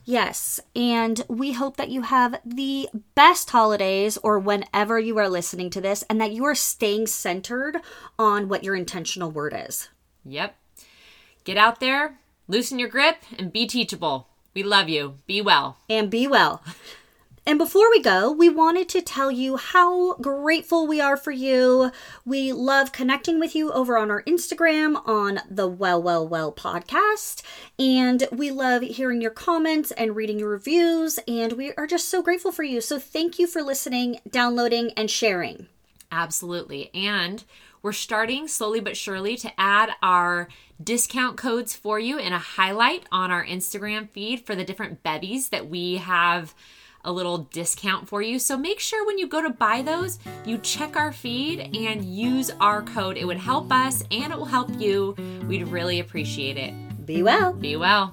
Yes, 0.04 0.60
and 0.76 1.24
we 1.26 1.50
hope 1.54 1.76
that 1.76 1.90
you 1.90 2.02
have 2.02 2.38
the 2.44 2.88
best 3.16 3.50
holidays 3.50 4.16
or 4.18 4.38
whenever 4.38 5.00
you 5.00 5.18
are 5.18 5.28
listening 5.28 5.70
to 5.70 5.80
this 5.80 6.04
and 6.08 6.20
that 6.20 6.30
you 6.30 6.44
are 6.44 6.54
staying 6.54 7.08
centered 7.08 7.78
on 8.16 8.48
what 8.48 8.62
your 8.62 8.76
intentional 8.76 9.32
word 9.32 9.52
is. 9.68 9.88
Yep. 10.24 10.54
Get 11.42 11.56
out 11.56 11.80
there, 11.80 12.20
loosen 12.46 12.78
your 12.78 12.88
grip, 12.88 13.16
and 13.36 13.52
be 13.52 13.66
teachable. 13.66 14.28
We 14.56 14.62
love 14.62 14.88
you. 14.88 15.16
Be 15.26 15.42
well. 15.42 15.76
and 15.90 16.08
be 16.08 16.26
well. 16.26 16.62
And 17.44 17.58
before 17.58 17.90
we 17.90 18.00
go, 18.00 18.32
we 18.32 18.48
wanted 18.48 18.88
to 18.88 19.02
tell 19.02 19.30
you 19.30 19.58
how 19.58 20.14
grateful 20.14 20.86
we 20.86 20.98
are 20.98 21.18
for 21.18 21.30
you. 21.30 21.92
We 22.24 22.54
love 22.54 22.90
connecting 22.90 23.38
with 23.38 23.54
you 23.54 23.70
over 23.70 23.98
on 23.98 24.10
our 24.10 24.22
Instagram 24.22 25.06
on 25.06 25.40
the 25.50 25.68
Well, 25.68 26.02
Well, 26.02 26.26
Well 26.26 26.52
podcast. 26.52 27.42
And 27.78 28.26
we 28.32 28.50
love 28.50 28.80
hearing 28.80 29.20
your 29.20 29.30
comments 29.30 29.90
and 29.90 30.16
reading 30.16 30.38
your 30.38 30.48
reviews. 30.48 31.18
And 31.28 31.52
we 31.52 31.74
are 31.74 31.86
just 31.86 32.08
so 32.08 32.22
grateful 32.22 32.50
for 32.50 32.62
you. 32.62 32.80
So 32.80 32.98
thank 32.98 33.38
you 33.38 33.46
for 33.46 33.60
listening, 33.62 34.20
downloading, 34.30 34.92
and 34.96 35.10
sharing. 35.10 35.66
Absolutely. 36.10 36.90
And 36.94 37.44
we're 37.86 37.92
starting 37.92 38.48
slowly 38.48 38.80
but 38.80 38.96
surely 38.96 39.36
to 39.36 39.48
add 39.56 39.90
our 40.02 40.48
discount 40.82 41.36
codes 41.36 41.72
for 41.76 42.00
you 42.00 42.18
in 42.18 42.32
a 42.32 42.38
highlight 42.38 43.06
on 43.12 43.30
our 43.30 43.46
Instagram 43.46 44.10
feed 44.10 44.44
for 44.44 44.56
the 44.56 44.64
different 44.64 45.04
bevies 45.04 45.50
that 45.50 45.68
we 45.68 45.94
have 45.94 46.52
a 47.04 47.12
little 47.12 47.38
discount 47.38 48.08
for 48.08 48.20
you. 48.20 48.40
So 48.40 48.58
make 48.58 48.80
sure 48.80 49.06
when 49.06 49.18
you 49.18 49.28
go 49.28 49.40
to 49.40 49.50
buy 49.50 49.82
those, 49.82 50.18
you 50.44 50.58
check 50.58 50.96
our 50.96 51.12
feed 51.12 51.76
and 51.76 52.04
use 52.04 52.50
our 52.60 52.82
code. 52.82 53.16
It 53.16 53.24
would 53.24 53.36
help 53.36 53.70
us 53.70 54.02
and 54.10 54.32
it 54.32 54.36
will 54.36 54.46
help 54.46 54.80
you. 54.80 55.14
We'd 55.46 55.68
really 55.68 56.00
appreciate 56.00 56.56
it. 56.56 56.74
Be 57.06 57.22
well. 57.22 57.52
Be 57.52 57.76
well. 57.76 58.10